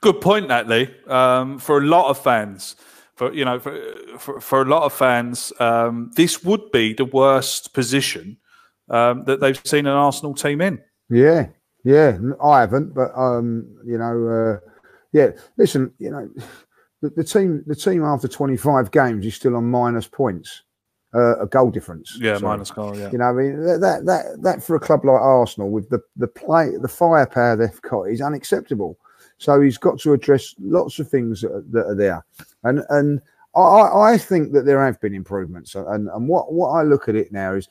[0.00, 0.90] Good point, that Lee.
[1.06, 2.76] Um, for a lot of fans,
[3.14, 3.80] for you know, for
[4.18, 8.38] for, for a lot of fans, um, this would be the worst position
[8.90, 10.80] um, that they've seen an Arsenal team in.
[11.08, 11.48] Yeah,
[11.84, 14.70] yeah, I haven't, but um, you know, uh,
[15.12, 15.30] yeah.
[15.56, 16.28] Listen, you know,
[17.02, 20.62] the, the team, the team after twenty five games is still on minus points
[21.16, 22.18] uh, a goal difference.
[22.20, 22.96] Yeah, so, minus goal.
[22.96, 26.00] Yeah, you know, I mean that that that for a club like Arsenal with the
[26.16, 28.98] the play the firepower they've got is unacceptable.
[29.38, 32.24] So he's got to address lots of things that are, that are there,
[32.64, 33.20] and and
[33.54, 35.74] I, I think that there have been improvements.
[35.74, 37.68] And and what what I look at it now is.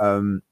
[0.00, 0.42] Um,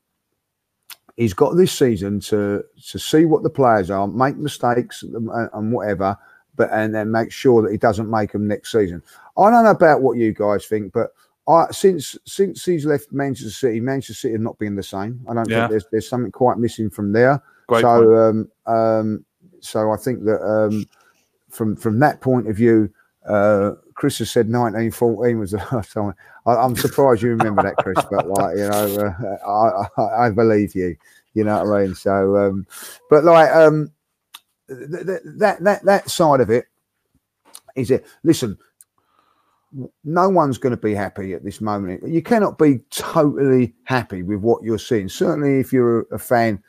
[1.17, 5.73] he's got this season to to see what the players are, make mistakes and, and,
[5.73, 6.19] whatever,
[6.57, 9.03] but and then make sure that he doesn't make them next season.
[9.39, 11.13] I don't know about what you guys think, but
[11.49, 15.25] I, since since he's left Manchester City, Manchester City have not been the same.
[15.29, 15.61] I don't yeah.
[15.61, 17.43] think there's there's something quite missing from there.
[17.69, 19.25] Great so um, um,
[19.61, 20.87] so I think that um,
[21.51, 22.93] from from that point of view,
[23.29, 26.15] uh, Chris has said 1914 was the last time.
[26.47, 30.31] I, am surprised you remember that, Chris, but like you know, uh, I, I, I
[30.31, 30.97] believe you.
[31.35, 31.95] You know what I mean?
[31.95, 32.67] So, um,
[33.11, 33.93] but like um,
[34.69, 36.67] th- th- that that that side of it
[37.75, 38.07] is it.
[38.23, 38.59] Listen,
[40.05, 42.07] no one's going to be happy at this moment.
[42.07, 45.09] You cannot be totally happy with what you're seeing.
[45.09, 46.63] Certainly, if you're a fan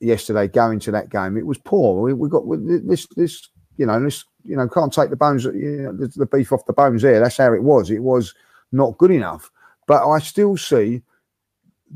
[0.00, 2.02] yesterday going to that game, it was poor.
[2.02, 2.44] We, we got
[2.86, 6.26] this, this, you know, this, you know, can't take the bones, you know, the, the
[6.26, 7.20] beef off the bones there.
[7.20, 7.90] That's how it was.
[7.90, 8.34] It was
[8.72, 9.50] not good enough.
[9.86, 11.02] But I still see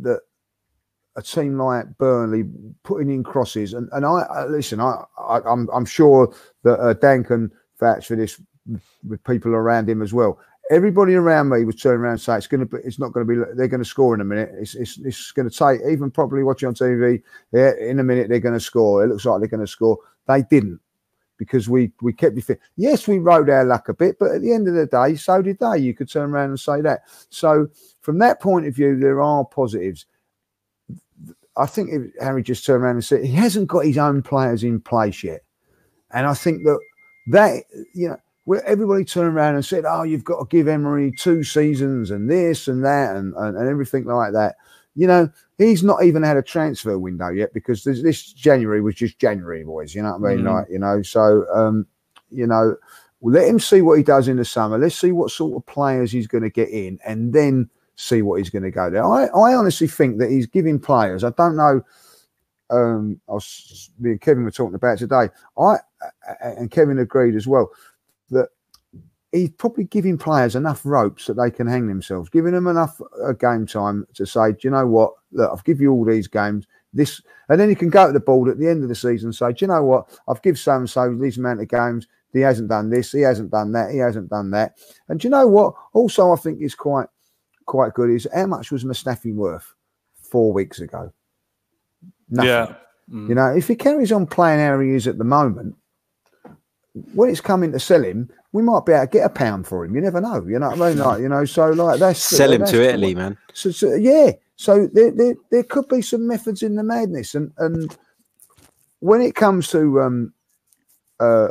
[0.01, 0.21] that
[1.17, 2.45] a team like Burnley
[2.85, 4.81] putting in crosses, and and I, I listen.
[4.81, 6.33] I, I am I'm, I'm sure
[6.63, 8.41] that uh, Dan can vouch for this
[9.07, 10.39] with people around him as well.
[10.71, 13.27] Everybody around me was turning around and saying it's going to be, it's not going
[13.27, 14.51] to be, they're going to score in a minute.
[14.59, 18.29] It's, it's, it's going to take, even probably watching on TV, yeah, in a minute
[18.29, 19.03] they're going to score.
[19.03, 19.99] It looks like they're going to score.
[20.27, 20.81] They didn't
[21.39, 22.61] because we we kept you fit.
[22.77, 25.41] Yes, we rode our luck a bit, but at the end of the day, so
[25.41, 25.79] did they.
[25.79, 27.03] You could turn around and say that.
[27.31, 27.69] So
[28.01, 30.05] from that point of view, there are positives.
[31.57, 34.65] I think if Harry just turned around and said he hasn't got his own players
[34.65, 35.43] in place yet,
[36.11, 36.79] and I think that
[37.29, 37.63] that
[37.95, 38.19] you know
[38.49, 42.31] where everybody turned around and said, "Oh, you've got to give Emery two seasons and
[42.31, 44.57] this and that and, and, and everything like that."
[44.95, 45.29] You know,
[45.59, 49.65] he's not even had a transfer window yet because this, this January was just January,
[49.65, 49.95] boys.
[49.95, 50.47] You know what I mean?
[50.47, 50.55] Mm.
[50.55, 51.87] Like, you know, so um,
[52.31, 52.75] you know,
[53.21, 54.79] we'll let him see what he does in the summer.
[54.79, 58.37] Let's see what sort of players he's going to get in, and then see what
[58.37, 59.05] he's going to go there.
[59.05, 61.23] I, I honestly think that he's giving players.
[61.23, 61.83] I don't know.
[62.71, 65.29] Um, I was me and Kevin were talking about today.
[65.59, 65.77] I
[66.41, 67.71] and Kevin agreed as well
[68.31, 68.49] that
[69.33, 73.33] he's probably giving players enough ropes that they can hang themselves, giving them enough uh,
[73.33, 75.13] game time to say, do you know what?
[75.33, 76.67] Look, I've given you all these games.
[76.93, 79.29] this, and then you can go to the board at the end of the season
[79.29, 80.09] and say, do you know what?
[80.29, 82.07] I've give so and so these amount of games.
[82.33, 83.13] He hasn't done this.
[83.13, 83.91] He hasn't done that.
[83.91, 84.79] He hasn't done that.
[85.09, 85.75] And do you know what?
[85.95, 87.09] Also, I think is quite
[87.65, 89.75] quite good is how much was Mustafi worth
[90.15, 91.13] four weeks ago?
[92.29, 92.49] Nothing.
[92.49, 92.75] Yeah.
[93.11, 95.75] You know, if he carries on playing how he is at the moment,
[97.15, 99.85] when it's coming to sell him, we might be able to get a pound for
[99.85, 99.95] him.
[99.95, 100.45] You never know.
[100.47, 100.99] You know what I mean?
[100.99, 103.37] Like, you know, so like that's Sell him that's to Italy, man.
[103.53, 107.53] So, so yeah, so there, there there could be some methods in the madness, and
[107.59, 107.97] and
[109.01, 110.33] when it comes to um
[111.21, 111.49] uh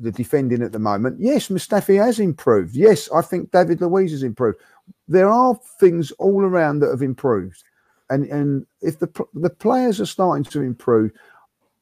[0.00, 2.74] the defending at the moment, yes, Mustafi has improved.
[2.74, 4.58] Yes, I think David Luiz has improved.
[5.06, 7.62] There are things all around that have improved,
[8.10, 11.12] and and if the the players are starting to improve,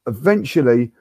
[0.07, 0.91] eventually,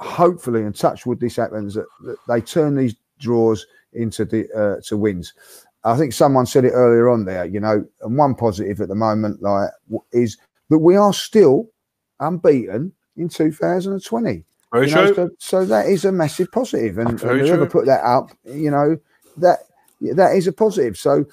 [0.00, 4.80] hopefully, and touch wood, this happens that, that they turn these draws into the uh,
[4.86, 5.34] to wins.
[5.84, 8.94] I think someone said it earlier on there, you know, and one positive at the
[8.94, 9.70] moment, like,
[10.12, 10.36] is
[10.68, 11.68] that we are still
[12.18, 14.44] unbeaten in 2020.
[14.72, 18.04] Very You know, so, so that is a massive positive, and, and whoever put that
[18.04, 18.98] up, you know,
[19.38, 19.60] that
[20.00, 20.96] that is a positive.
[20.96, 21.24] So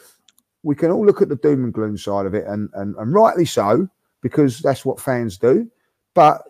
[0.63, 3.13] we can all look at the doom and gloom side of it, and and, and
[3.13, 3.87] rightly so,
[4.21, 5.69] because that's what fans do.
[6.15, 6.41] But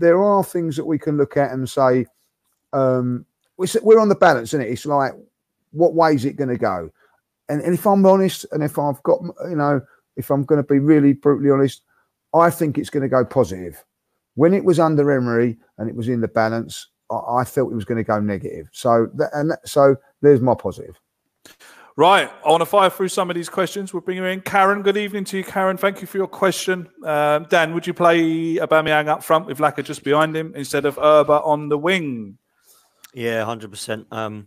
[0.00, 2.06] there are things that we can look at and say,
[2.72, 3.26] um,
[3.56, 4.70] we're, on the balance, isn't it?
[4.70, 5.12] It's like,
[5.72, 6.90] what way is it going to go?
[7.48, 9.80] And, and if I'm honest, and if I've got, you know,
[10.16, 11.82] if I'm going to be really brutally honest,
[12.34, 13.84] I think it's going to go positive.
[14.34, 17.76] When it was under Emery and it was in the balance, I, I felt it
[17.76, 18.68] was going to go negative.
[18.72, 20.98] So that, and that, so there's my positive.
[22.00, 23.92] Right, I want to fire through some of these questions.
[23.92, 24.40] We'll bring you in.
[24.40, 25.76] Karen, good evening to you, Karen.
[25.76, 26.88] Thank you for your question.
[27.04, 30.96] Um, Dan, would you play Aubameyang up front with Laka just behind him instead of
[30.96, 32.38] Auba on the wing?
[33.12, 34.06] Yeah, hundred percent.
[34.10, 34.46] Um,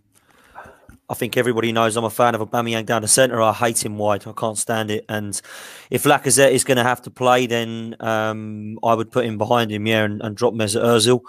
[1.08, 3.40] I think everybody knows I'm a fan of Aubameyang down the centre.
[3.40, 4.26] I hate him wide.
[4.26, 5.06] I can't stand it.
[5.08, 5.40] And
[5.92, 9.72] if Lacazette is going to have to play, then um, I would put him behind
[9.72, 11.20] him, yeah, and, and drop Mesut Ozil.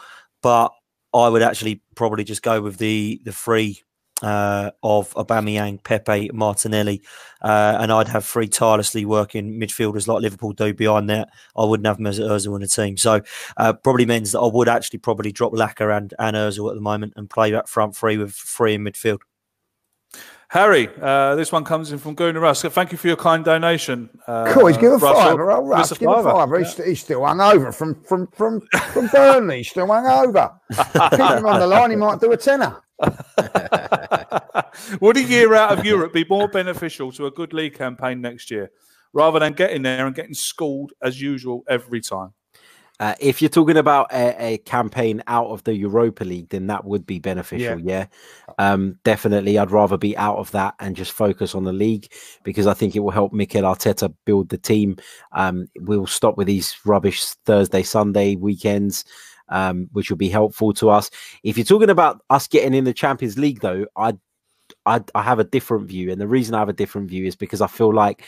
[0.41, 0.73] But
[1.13, 3.83] I would actually probably just go with the the three
[4.25, 7.03] uh, of Aubameyang, Pepe, Martinelli,
[7.43, 11.29] uh, and I'd have three tirelessly working midfielders like Liverpool do behind that.
[11.55, 13.21] I wouldn't have Mesut Ozil in the team, so
[13.59, 16.81] uh, probably means that I would actually probably drop Laca and and Ozil at the
[16.81, 19.21] moment and play that front three with three in midfield.
[20.51, 22.63] Harry, uh, this one comes in from Gunnar Russ.
[22.63, 24.09] Thank you for your kind donation.
[24.27, 25.15] Uh, Cool, he's given Russell.
[25.15, 25.51] fiver.
[25.51, 26.31] Oh, Russ, Give a fiver.
[26.31, 26.59] fiver.
[26.61, 28.61] He's, he's still hung over from from from
[28.93, 29.59] from Burnley.
[29.59, 30.53] He's still hung over.
[30.73, 31.91] Keep him on the line.
[31.91, 32.77] He might do a tenner.
[35.01, 38.51] Would a year out of Europe be more beneficial to a good league campaign next
[38.51, 38.71] year
[39.13, 42.33] rather than getting there and getting schooled as usual every time?
[43.01, 46.85] Uh, if you're talking about a, a campaign out of the Europa League, then that
[46.85, 47.81] would be beneficial.
[47.81, 48.07] Yeah,
[48.59, 49.59] Um, definitely.
[49.59, 52.07] I'd rather be out of that and just focus on the league
[52.45, 54.97] because I think it will help Mikel Arteta build the team.
[55.33, 59.05] Um, we'll stop with these rubbish Thursday, Sunday weekends,
[59.49, 61.11] um, which will be helpful to us.
[61.43, 64.15] If you're talking about us getting in the Champions League, though, I,
[64.87, 67.35] I, I have a different view, and the reason I have a different view is
[67.35, 68.25] because I feel like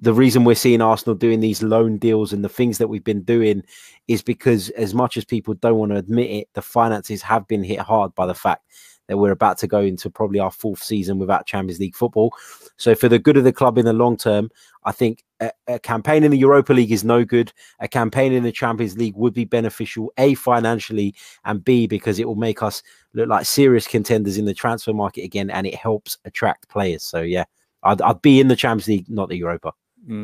[0.00, 3.22] the reason we're seeing Arsenal doing these loan deals and the things that we've been
[3.22, 3.62] doing
[4.08, 7.64] is because, as much as people don't want to admit it, the finances have been
[7.64, 8.64] hit hard by the fact
[9.08, 12.32] that we're about to go into probably our fourth season without Champions League football.
[12.76, 14.50] So, for the good of the club in the long term,
[14.84, 17.52] I think a, a campaign in the Europa League is no good.
[17.80, 22.26] A campaign in the Champions League would be beneficial, A, financially, and B, because it
[22.26, 22.82] will make us
[23.14, 27.02] look like serious contenders in the transfer market again and it helps attract players.
[27.02, 27.44] So, yeah,
[27.82, 29.72] I'd, I'd be in the Champions League, not the Europa.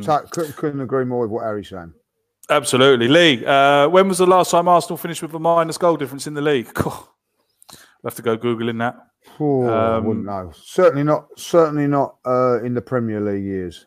[0.03, 1.93] So, couldn't, agree more with what Harry's saying.
[2.49, 3.09] Absolutely.
[3.09, 6.35] Lee, uh, when was the last time Arsenal finished with a minus goal difference in
[6.35, 6.71] the league?
[6.77, 7.09] I'll
[8.05, 8.97] have to go Googling that.
[9.41, 10.53] Oh, I Um, wouldn't know.
[10.55, 11.29] Certainly not.
[11.37, 13.87] Certainly not uh, in the Premier League years.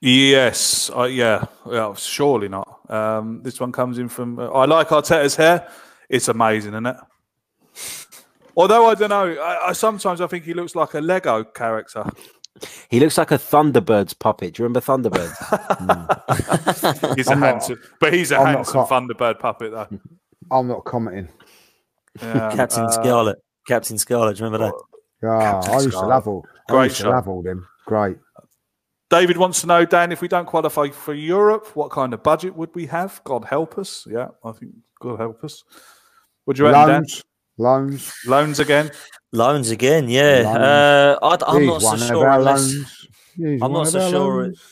[0.00, 2.80] Yes, uh, yeah, yeah, surely not.
[2.90, 4.38] Um, this one comes in from.
[4.38, 5.68] Uh, I like Arteta's hair;
[6.08, 6.96] it's amazing, isn't it?
[8.56, 12.04] Although I don't know, I, I sometimes I think he looks like a Lego character.
[12.90, 14.54] He looks like a Thunderbirds puppet.
[14.54, 15.36] Do you remember Thunderbirds?
[17.16, 19.88] He's a I'm not- handsome, but he's a I'm handsome co- Thunderbird puppet, though.
[20.50, 21.28] I'm not commenting.
[22.20, 23.38] Yeah, Captain uh, Scarlet,
[23.68, 24.36] Captain Scarlet.
[24.36, 24.74] Do you remember that?
[25.28, 26.44] Ah, Captain I used to love all.
[26.68, 27.10] I Great used to show.
[27.10, 27.66] love all them.
[27.86, 28.16] Great.
[29.10, 32.54] David wants to know, Dan, if we don't qualify for Europe, what kind of budget
[32.56, 33.20] would we have?
[33.24, 34.06] God help us.
[34.10, 35.62] Yeah, I think God help us.
[36.46, 36.88] Would you reckon, Dan?
[37.00, 37.22] Loans.
[37.60, 38.14] Loans.
[38.26, 38.90] Loans again?
[39.32, 40.42] Loans again, yeah.
[40.44, 40.56] Loans.
[40.56, 42.74] Uh, I, I'm He's not so sure unless
[43.38, 43.62] loans.
[43.62, 44.42] I'm not so sure.
[44.44, 44.62] loans.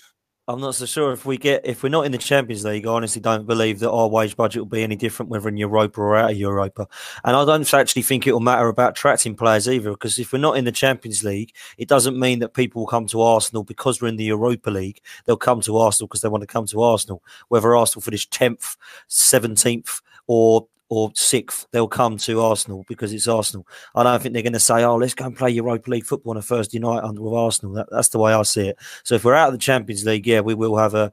[0.48, 2.86] I'm not so sure if we get if we're not in the Champions League.
[2.86, 6.00] I honestly don't believe that our wage budget will be any different whether in Europa
[6.00, 6.88] or out of Europa.
[7.24, 10.38] And I don't actually think it will matter about attracting players either, because if we're
[10.38, 14.00] not in the Champions League, it doesn't mean that people will come to Arsenal because
[14.00, 15.02] we're in the Europa League.
[15.26, 17.22] They'll come to Arsenal because they want to come to Arsenal.
[17.48, 18.78] Whether Arsenal finish tenth,
[19.08, 23.66] seventeenth, or or sixth, they'll come to Arsenal because it's Arsenal.
[23.94, 26.30] I don't think they're going to say, "Oh, let's go and play Europa League football
[26.32, 28.78] on a Thursday night under with Arsenal." That, that's the way I see it.
[29.04, 31.12] So if we're out of the Champions League, yeah, we will have a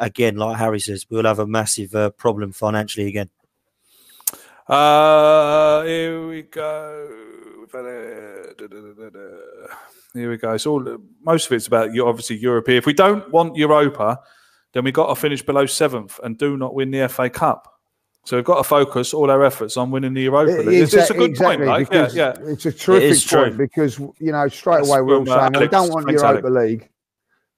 [0.00, 3.30] again, like Harry says, we'll have a massive uh, problem financially again.
[4.68, 7.08] Uh, here we go.
[10.14, 10.54] Here we go.
[10.54, 11.96] It's all most of it's about.
[11.98, 12.68] Obviously, Europe.
[12.68, 14.20] If we don't want Europa,
[14.72, 17.75] then we got to finish below seventh and do not win the FA Cup.
[18.26, 20.82] So we've got to focus all our efforts on winning the Europa League.
[20.82, 22.12] It's, it's a good exactly, point, right?
[22.12, 22.50] Yeah, yeah.
[22.50, 23.44] It's a terrific true.
[23.44, 26.06] point because you know straight That's away we're all from, uh, saying we don't want
[26.06, 26.90] the Europa League,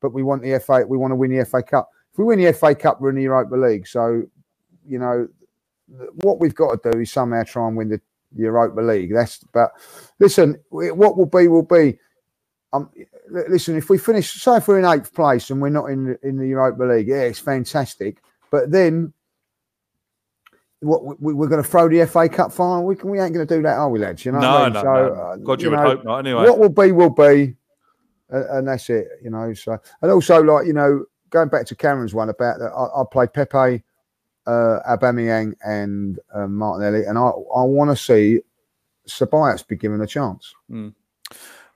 [0.02, 0.84] but we want the FA.
[0.86, 1.88] We want to win the FA Cup.
[2.12, 3.86] If we win the FA Cup, we're in the Europa League.
[3.86, 4.24] So
[4.86, 5.26] you know
[6.16, 8.00] what we've got to do is somehow try and win the
[8.36, 9.14] Europa League.
[9.14, 9.70] That's but
[10.18, 11.98] listen, what will be will be.
[12.74, 12.90] Um,
[13.30, 16.28] listen, if we finish, say if we're in eighth place and we're not in the,
[16.28, 18.18] in the Europa League, yeah, it's fantastic.
[18.50, 19.14] But then
[20.80, 22.84] what we, we're going to throw the FA Cup final.
[22.84, 24.24] We can, we ain't going to do that, are we, lads?
[24.24, 24.72] You know, No, I mean?
[24.74, 25.14] no, so, no.
[25.14, 26.18] uh, God, you would know, hope not.
[26.20, 27.56] Anyway, What will be will be,
[28.32, 29.08] uh, and that's it.
[29.22, 29.52] You know.
[29.54, 33.04] So and also like you know, going back to Cameron's one about that, I, I
[33.10, 33.82] play Pepe,
[34.46, 38.40] uh, Aubameyang, and uh, Martinelli, and I I want to see
[39.08, 40.54] Ceballos be given a chance.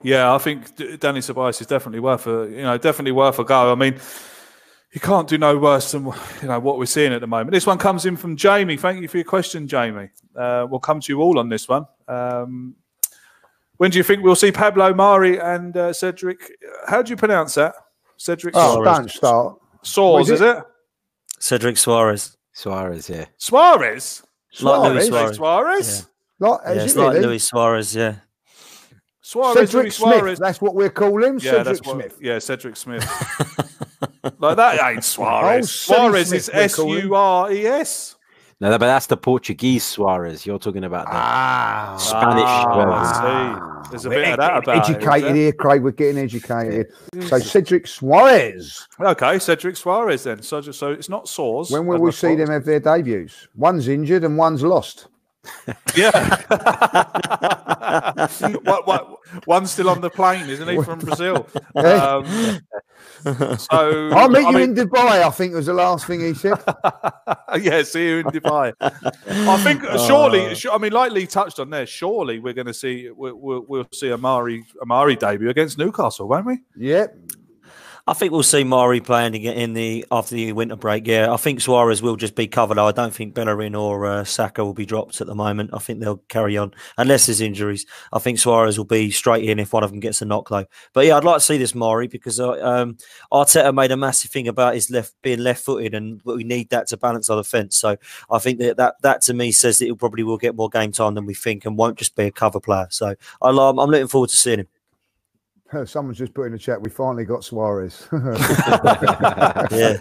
[0.01, 3.71] Yeah, I think Dani Ceballos is definitely worth a you know definitely worth a go.
[3.71, 3.95] I mean,
[4.93, 6.05] you can't do no worse than
[6.41, 7.51] you know what we're seeing at the moment.
[7.51, 8.77] This one comes in from Jamie.
[8.77, 10.09] Thank you for your question, Jamie.
[10.35, 11.85] Uh, we'll come to you all on this one.
[12.07, 12.75] Um,
[13.77, 16.51] when do you think we'll see Pablo Mari and uh, Cedric?
[16.87, 17.73] How do you pronounce that?
[18.17, 18.97] Cedric Oh, Suarez.
[18.97, 19.59] don't start.
[19.83, 20.33] Soares, Is it?
[20.35, 20.57] is it?
[21.39, 23.25] Cedric Suarez, Suarez, yeah.
[23.37, 24.23] Suarez.
[24.61, 25.35] like Luis Suarez?
[25.35, 25.37] Suarez.
[25.37, 26.07] Suarez.
[26.39, 27.25] Like, Yeah, it's like really?
[27.27, 27.95] Luis Suarez.
[27.95, 28.15] Yeah,
[29.21, 29.55] Suarez.
[29.69, 30.13] Cedric Luis Smith.
[30.13, 30.39] Suarez.
[30.39, 31.39] That's what we're calling him.
[31.39, 32.17] Yeah, Cedric that's what, Smith.
[32.21, 33.03] Yeah, Cedric Smith.
[34.39, 35.65] like that ain't Suarez.
[35.89, 37.03] Oh, Suarez Smith, is we're S calling.
[37.05, 38.15] U R E S.
[38.59, 40.45] No, but that's the Portuguese Suarez.
[40.45, 43.89] You're talking about the Ah, Spanish Ah, see.
[43.91, 45.83] There's a we're bit of that about it, educated isn't here, Craig.
[45.83, 46.87] We're getting educated.
[47.27, 48.87] So Cedric Suarez.
[49.01, 50.41] Okay, Cedric Suarez then.
[50.41, 51.71] So, so it's not Soares.
[51.71, 52.37] When will we see thought.
[52.37, 53.49] them have their debuts?
[53.55, 55.07] One's injured and one's lost.
[55.95, 56.11] Yeah.
[58.63, 61.47] what, what, one's still on the plane, isn't he, from Brazil?
[61.75, 62.25] Um,
[63.57, 65.21] so I'll meet I you mean- in Dubai.
[65.21, 66.55] I think was the last thing he said.
[67.61, 68.73] yeah, see you in Dubai.
[68.81, 72.67] I think uh, surely, su- I mean, like Lee touched on there, surely we're going
[72.67, 76.59] to see we'll, we'll, we'll see Amari Amari debut against Newcastle, won't we?
[76.77, 77.17] Yep.
[78.05, 81.07] I think we'll see Mari playing in the after the winter break.
[81.07, 82.77] Yeah, I think Suarez will just be covered.
[82.77, 85.69] I don't think Bellerin or uh, Saka will be dropped at the moment.
[85.71, 87.85] I think they'll carry on unless there's injuries.
[88.11, 90.65] I think Suarez will be straight in if one of them gets a knock though.
[90.91, 92.97] But yeah, I'd like to see this Mari because uh, um,
[93.31, 96.97] Arteta made a massive thing about his left being left-footed, and we need that to
[96.97, 97.77] balance our defence.
[97.77, 97.95] So
[98.29, 100.91] I think that, that that to me says that he probably will get more game
[100.91, 102.87] time than we think, and won't just be a cover player.
[102.89, 104.67] So I'm I'm looking forward to seeing him.
[105.85, 106.81] Someone's just put in the chat.
[106.81, 108.07] We finally got Suarez.
[109.71, 109.97] Yeah.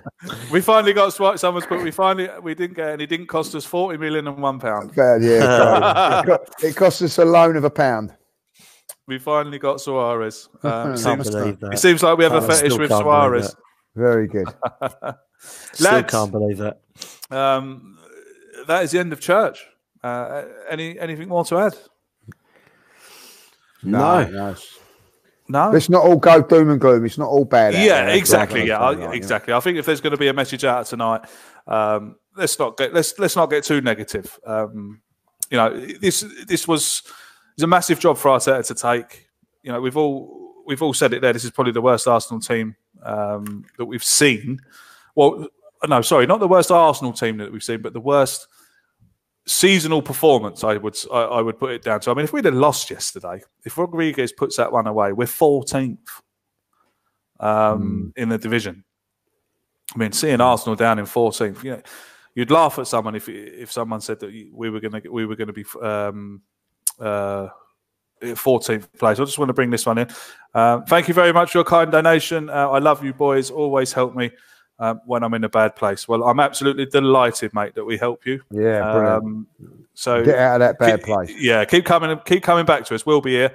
[0.51, 1.41] We finally got Suarez.
[1.41, 4.41] Someone's put we finally we didn't get, and it didn't cost us forty million and
[4.41, 4.95] one pound.
[4.95, 8.15] Bad, yeah, it, co- it cost us a loan of a pound.
[9.07, 10.49] We finally got Suarez.
[10.63, 11.73] Um, it, Can't seems, believe that.
[11.75, 13.57] it seems like we have a fetish with can't Suarez.
[13.97, 14.49] Very good.
[15.39, 16.11] Still Lads.
[16.11, 16.81] can't believe that.
[17.31, 17.99] Um,
[18.67, 19.65] that is the end of church.
[20.05, 21.75] Uh, any anything more to add?
[23.83, 24.25] No.
[24.25, 24.55] no.
[25.49, 25.71] No.
[25.71, 27.05] Let's not all go doom and gloom.
[27.05, 27.75] It's not all bad.
[27.75, 28.67] yeah, exactly.
[28.67, 29.53] Yeah, I, right, exactly.
[29.53, 31.23] I think if there's going to be a message out tonight,
[31.67, 34.39] um, let's not get let's let's not get too negative.
[34.47, 35.03] Um,
[35.51, 37.03] you know, this this was
[37.55, 39.29] it's a massive job for Arteta to take.
[39.63, 41.33] You know, we've all we've all said it there.
[41.33, 44.61] This is probably the worst Arsenal team um, that we've seen.
[45.15, 45.49] Well,
[45.87, 48.47] no, sorry, not the worst Arsenal team that we've seen, but the worst
[49.47, 50.65] seasonal performance.
[50.65, 52.11] I would I, I would put it down to.
[52.11, 55.99] I mean, if we'd have lost yesterday, if Rodriguez puts that one away, we're 14th
[57.41, 58.85] um, in the division.
[59.95, 61.83] I mean, seeing Arsenal down in 14th, you know,
[62.35, 65.37] you'd laugh at someone if if someone said that we were going to we were
[65.37, 66.43] going to be um,
[67.01, 67.49] uh,
[68.23, 69.19] 14th place.
[69.19, 70.09] I just want to bring this one in.
[70.55, 72.49] Um, thank you very much for your kind donation.
[72.49, 73.51] Uh, I love you boys.
[73.51, 74.31] Always help me
[74.83, 76.09] um, when I'm in a bad place.
[76.09, 78.43] Well, I'm absolutely delighted, mate, that we help you.
[78.51, 79.25] Yeah, brilliant.
[79.25, 79.47] Um,
[79.95, 81.33] so Get out of that bad keep- place.
[81.39, 83.07] Yeah, keep coming, keep coming back to us.
[83.07, 83.55] We'll be here.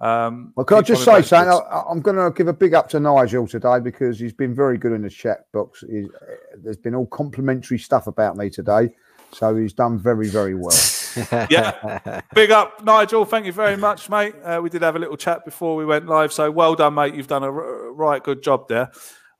[0.00, 1.52] Um, Well, can I just say back something?
[1.70, 4.78] I- I'm going to give a big up to Nigel today because he's been very
[4.78, 5.84] good in the chat box.
[5.88, 8.94] He's, uh, there's been all complimentary stuff about me today,
[9.32, 10.76] so he's done very, very well.
[11.50, 13.26] yeah, big up, Nigel.
[13.26, 14.34] Thank you very much, mate.
[14.42, 17.14] Uh, we did have a little chat before we went live, so well done, mate.
[17.14, 18.90] You've done a r- right good job there.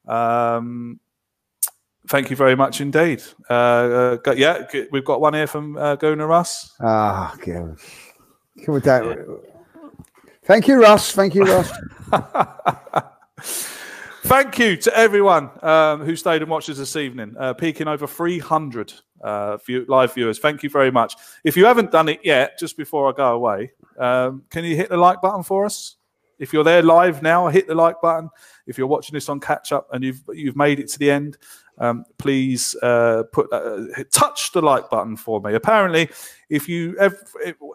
[0.06, 1.00] Um,
[2.09, 3.22] thank you very much indeed.
[3.48, 6.74] Uh, uh, yeah, we've got one here from uh, Gooner Russ.
[6.80, 7.76] Ah, can
[8.57, 9.40] we, can we do
[10.44, 11.12] Thank you, Russ.
[11.12, 11.70] Thank you, Russ.
[14.24, 18.07] Thank you to everyone um, who stayed and watched us this evening, uh, peaking over
[18.07, 20.38] 300 uh, view- live viewers.
[20.38, 21.14] Thank you very much.
[21.44, 24.88] If you haven't done it yet, just before I go away, um, can you hit
[24.88, 25.96] the like button for us?
[26.38, 28.30] If you're there live now, hit the like button.
[28.66, 31.38] If you're watching this on catch up and you've you've made it to the end,
[31.78, 35.54] um, please uh, put uh, touch the like button for me.
[35.54, 36.08] Apparently,
[36.48, 37.18] if you every,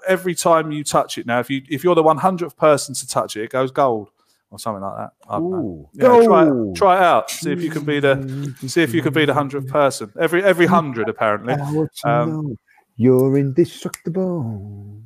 [0.08, 3.36] every time you touch it now, if you if you're the 100th person to touch
[3.36, 4.10] it, it goes gold
[4.50, 5.12] or something like that.
[5.30, 5.58] I don't know.
[5.58, 7.30] Ooh, Yeah, try, it, try it out.
[7.30, 10.12] See if you can be the see if you can be the hundredth person.
[10.20, 11.54] Every every hundred apparently.
[11.54, 12.58] I want to Um,
[12.96, 15.02] you're indestructible.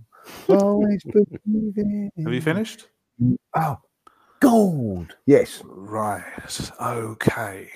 [0.47, 2.11] Always believing.
[2.23, 2.87] Have you finished?
[3.55, 3.77] Oh,
[4.39, 5.15] gold.
[5.25, 5.61] Yes.
[5.65, 6.23] Right.
[6.81, 7.69] Okay.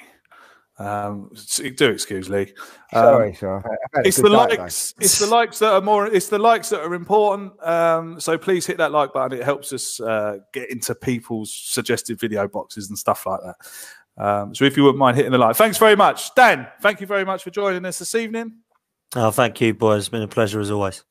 [0.77, 1.31] Um,
[1.77, 2.53] do excuse Lee.
[2.91, 3.57] Um, Sorry, sorry.
[3.63, 3.63] I've
[3.93, 4.61] had a It's the day today.
[4.61, 4.93] likes.
[4.99, 6.07] It's the likes that are more.
[6.07, 7.53] It's the likes that are important.
[7.65, 9.37] Um, so please hit that like button.
[9.39, 13.55] It helps us uh, get into people's suggested video boxes and stuff like that.
[14.17, 16.67] Um, so if you wouldn't mind hitting the like, thanks very much, Dan.
[16.81, 18.53] Thank you very much for joining us this evening.
[19.15, 19.99] Oh, thank you, boys.
[20.03, 21.03] It's been a pleasure as always.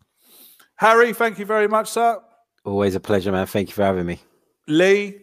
[0.77, 2.21] Harry, thank you very much, sir.
[2.65, 3.47] Always a pleasure, man.
[3.47, 4.21] Thank you for having me.
[4.67, 5.21] Lee,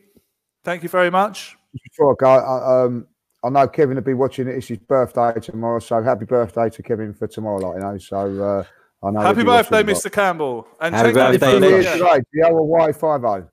[0.63, 1.57] thank you very much.
[1.91, 3.07] Before I go, I, um,
[3.43, 4.55] I know Kevin will be watching it.
[4.55, 7.97] It's his birthday tomorrow, so happy birthday to Kevin for tomorrow, like you know.
[7.97, 8.63] So uh,
[9.07, 9.19] I know.
[9.21, 10.11] Happy he'll be watching birthday, it, like- Mr.
[10.11, 10.67] Campbell.
[10.79, 11.67] And Happy thank you birthday, for- Lee.
[11.69, 11.93] Here yeah.
[11.93, 13.47] today, the other Y five O.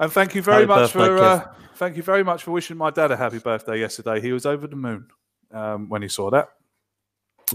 [0.00, 2.76] And thank you very Happy much birthday, for uh, thank you very much for wishing
[2.76, 4.20] my dad a happy birthday yesterday.
[4.20, 5.06] He was over the moon
[5.52, 6.48] um, when he saw that.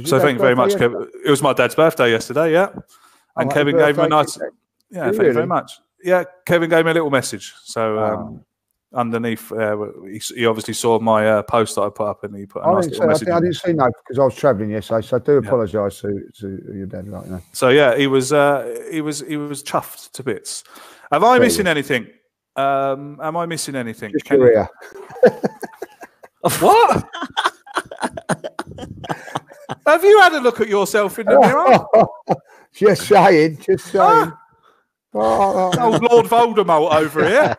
[0.05, 1.09] So thank you very much, Kevin.
[1.25, 2.69] It was my dad's birthday yesterday, yeah.
[3.35, 4.51] And happy Kevin gave him a nice Kevin.
[4.91, 5.71] yeah, thank you very much.
[6.03, 7.53] Yeah, Kevin gave me a little message.
[7.63, 8.03] So Oh.
[8.13, 8.45] um,
[8.93, 12.45] underneath, uh, he, he obviously saw my uh, post that I put up, and he
[12.45, 13.19] put a I nice little I, message.
[13.27, 15.47] didn't, I didn't see no because I was travelling yesterday, so I do Yeah.
[15.47, 17.05] apologise to, to your dad.
[17.05, 17.41] You know.
[17.53, 20.63] So yeah, he was uh, he was he was chuffed to bits.
[21.11, 22.07] Am I missing anything?
[22.55, 24.11] Um, am I missing anything?
[24.13, 24.69] Just Can- your ear.
[26.59, 27.03] What?
[29.85, 32.35] Have you had a look at yourself in the mirror?
[32.73, 34.31] just saying, just saying.
[35.13, 37.57] Oh, Old Lord Voldemort over here.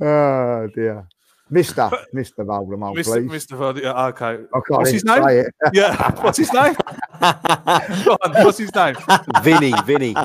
[0.00, 1.08] oh, dear.
[1.50, 3.26] Mister, Mister Voldemort, Mr.
[3.28, 3.46] please.
[3.46, 3.56] Mr.
[3.58, 4.08] Voldemort.
[4.10, 4.26] Okay.
[4.26, 5.22] I can't What's his name?
[5.24, 5.54] say it.
[5.72, 6.20] Yeah.
[6.22, 6.74] What's his name?
[7.20, 8.94] Go on, what's his name?
[9.42, 10.14] Vinny, Vinny.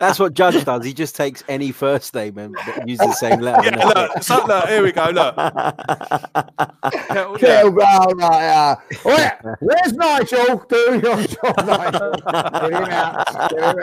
[0.00, 0.84] That's what Judge does.
[0.84, 2.54] He just takes any first name and
[2.86, 3.70] uses the same letter.
[3.76, 5.06] Yeah, look, so, look, here we go.
[5.10, 5.34] Look.
[6.92, 7.38] Kettle, yeah.
[7.38, 10.64] Kettle right, uh, where, where's Nigel?
[10.68, 12.12] Do your job, Nigel.
[12.12, 13.50] Get him out.
[13.50, 13.78] Get him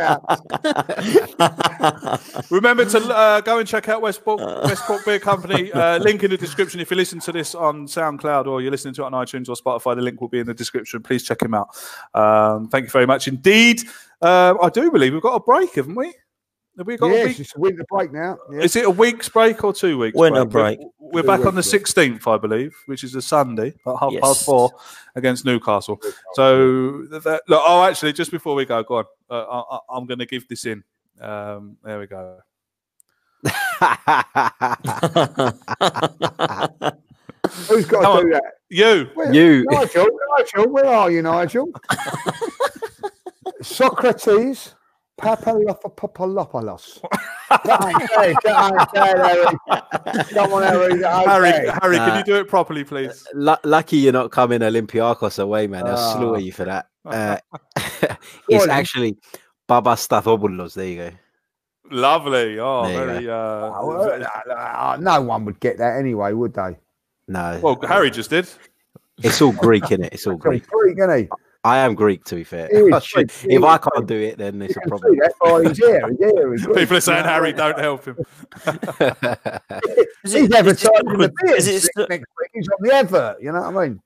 [1.42, 2.22] out.
[2.52, 5.72] Remember to uh, go and check out Westport, Westport Beer Company.
[5.84, 6.80] Uh, link in the description.
[6.80, 9.56] If you listen to this on SoundCloud or you're listening to it on iTunes or
[9.56, 11.02] Spotify, the link will be in the description.
[11.02, 11.70] Please check him out.
[12.14, 13.82] Um, thank you very much indeed.
[14.22, 16.14] Uh, I do believe we've got a break, haven't we?
[16.78, 17.40] Have we got a week?
[17.40, 18.38] it's a winter break now.
[18.52, 18.62] Yeah.
[18.62, 20.18] Is it a week's break or two weeks?
[20.18, 20.80] Winter We're- break.
[21.00, 22.04] We're, back on the weeks, yeah.
[22.06, 24.22] 16th, I believe, which is a Sunday at half Yes.
[24.22, 24.72] past four
[25.16, 26.00] against Newcastle.
[26.34, 29.06] So, that, look, oh, actually, just before we go, go on.
[29.30, 30.84] Uh, I, I- I'm going to give this in.
[31.22, 32.40] Um, there we go.
[37.68, 38.26] Who's got Come to on.
[38.26, 38.44] do that?
[38.70, 39.10] You.
[39.14, 39.66] Where- You.
[39.70, 41.68] Nigel, Nigel, where are you, Nigel?
[43.62, 44.76] Socrates
[45.20, 47.02] Papalopoulos.
[47.50, 50.24] That ain't fair, that ain't fair, Harry.
[50.34, 51.02] Come on, Harry.
[51.82, 53.26] Harry, can you do it properly, please?
[53.34, 55.84] Lu- lucky you're not coming Olympiakos away, man.
[55.86, 56.14] They'll Ah.
[56.14, 56.88] slaughter you for that.
[57.06, 57.36] Uh,
[58.48, 59.18] it's actually
[59.68, 60.74] Papastathopoulos.
[60.74, 61.12] There you go.
[61.92, 62.60] Lovely.
[62.60, 63.30] Oh, There very.
[63.30, 66.78] Uh, Oh, well, uh, uh, no one would get that anyway, would they?
[67.28, 68.48] No, well, Harry just did.
[69.22, 70.14] it's all Greek in it.
[70.14, 70.96] It's all Greek, Greek.
[70.96, 71.30] Greek, isn't he?
[71.66, 72.70] I am Greek, to be fair.
[72.94, 75.14] I should- if I can't do it, then it's a problem.
[75.14, 76.10] see that by his hair.
[76.10, 77.76] His hair is Greek, People are saying, Harry, what I mean?
[77.76, 78.18] don't help him.
[80.26, 82.50] Is He's it, advertising is the beer is, it, next week.
[82.54, 83.42] He's on the advert.
[83.42, 84.02] You know what I mean?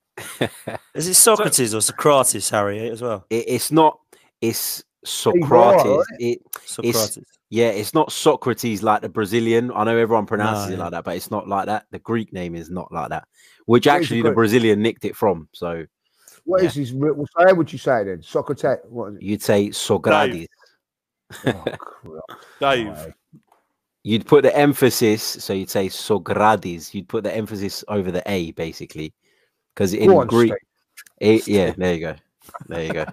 [0.93, 3.25] is it Socrates or Socrates, Harry, as well?
[3.29, 3.99] It, it's not.
[4.41, 4.83] It's
[5.25, 6.05] Igor, Socrates.
[6.19, 7.36] It, Socrates.
[7.49, 9.71] Yeah, it's not Socrates like the Brazilian.
[9.73, 10.83] I know everyone pronounces No, it yeah.
[10.83, 11.85] like that, but it's not like that.
[11.91, 13.27] The Greek name is not like that.
[13.65, 14.35] Which What is actually the Greek?
[14.35, 15.47] Brazilian nicked it from.
[15.53, 15.85] So
[16.43, 16.93] What is his?
[16.93, 18.21] re- well, so How would you say it then?
[18.21, 18.77] Socrates.
[18.89, 19.21] What is it?
[19.23, 20.47] You'd say Socrates.
[21.45, 21.63] Oh.
[22.59, 23.13] Dave.
[24.03, 26.95] You'd put the emphasis, so you'd say Socrates.
[26.95, 29.13] You'd put the emphasis over the A, basically,
[29.73, 30.53] because in on, Greek,
[31.21, 31.43] Steve.
[31.45, 32.15] A, yeah, there you go,
[32.67, 33.05] there you go.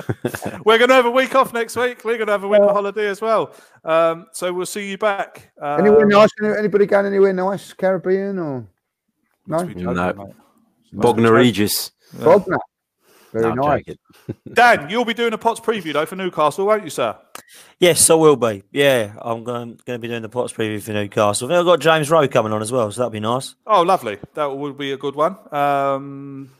[0.64, 2.04] We're going to have a week off next week.
[2.04, 3.54] We're going to have a winter holiday as well.
[3.84, 5.50] Um, so we'll see you back.
[5.60, 6.30] Um, Anywhere nice?
[6.42, 7.72] Anybody going anywhere nice?
[7.72, 8.66] Caribbean or
[9.46, 9.56] no?
[9.56, 10.12] must be joking, No.
[10.12, 10.34] mate.
[10.92, 11.90] Bognor Regis.
[12.18, 12.58] Bognor.
[13.32, 13.84] Very No, nice.
[13.84, 13.96] joking.
[14.54, 17.16] Dan, you'll be doing a Pots preview though for Newcastle, won't you, sir?
[17.78, 18.62] Yes, I will be.
[18.72, 21.46] Yeah, I'm going, going to be doing the Pots preview for Newcastle.
[21.46, 23.54] I think I've got James Rowe coming on as well, so that'd be nice.
[23.66, 24.18] Oh, lovely.
[24.34, 25.36] That would be a good one.
[25.54, 26.50] Um,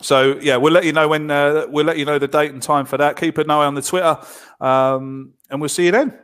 [0.00, 2.62] so yeah, we'll let you know when uh, we'll let you know the date and
[2.62, 3.16] time for that.
[3.16, 4.18] Keep an eye on the Twitter,
[4.60, 6.18] um, and we'll see you then.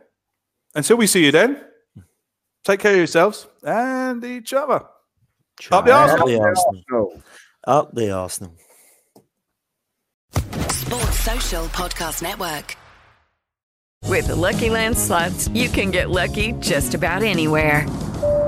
[0.75, 1.61] Until we see you then,
[2.63, 4.85] take care of yourselves and each other.
[5.71, 6.27] Up the Up Arsenal.
[6.27, 7.23] the Arsenal.
[7.65, 8.53] Up the Arsenal.
[10.69, 12.75] Sports Social Podcast Network.
[14.05, 17.85] With the Lucky Land slots, you can get lucky just about anywhere.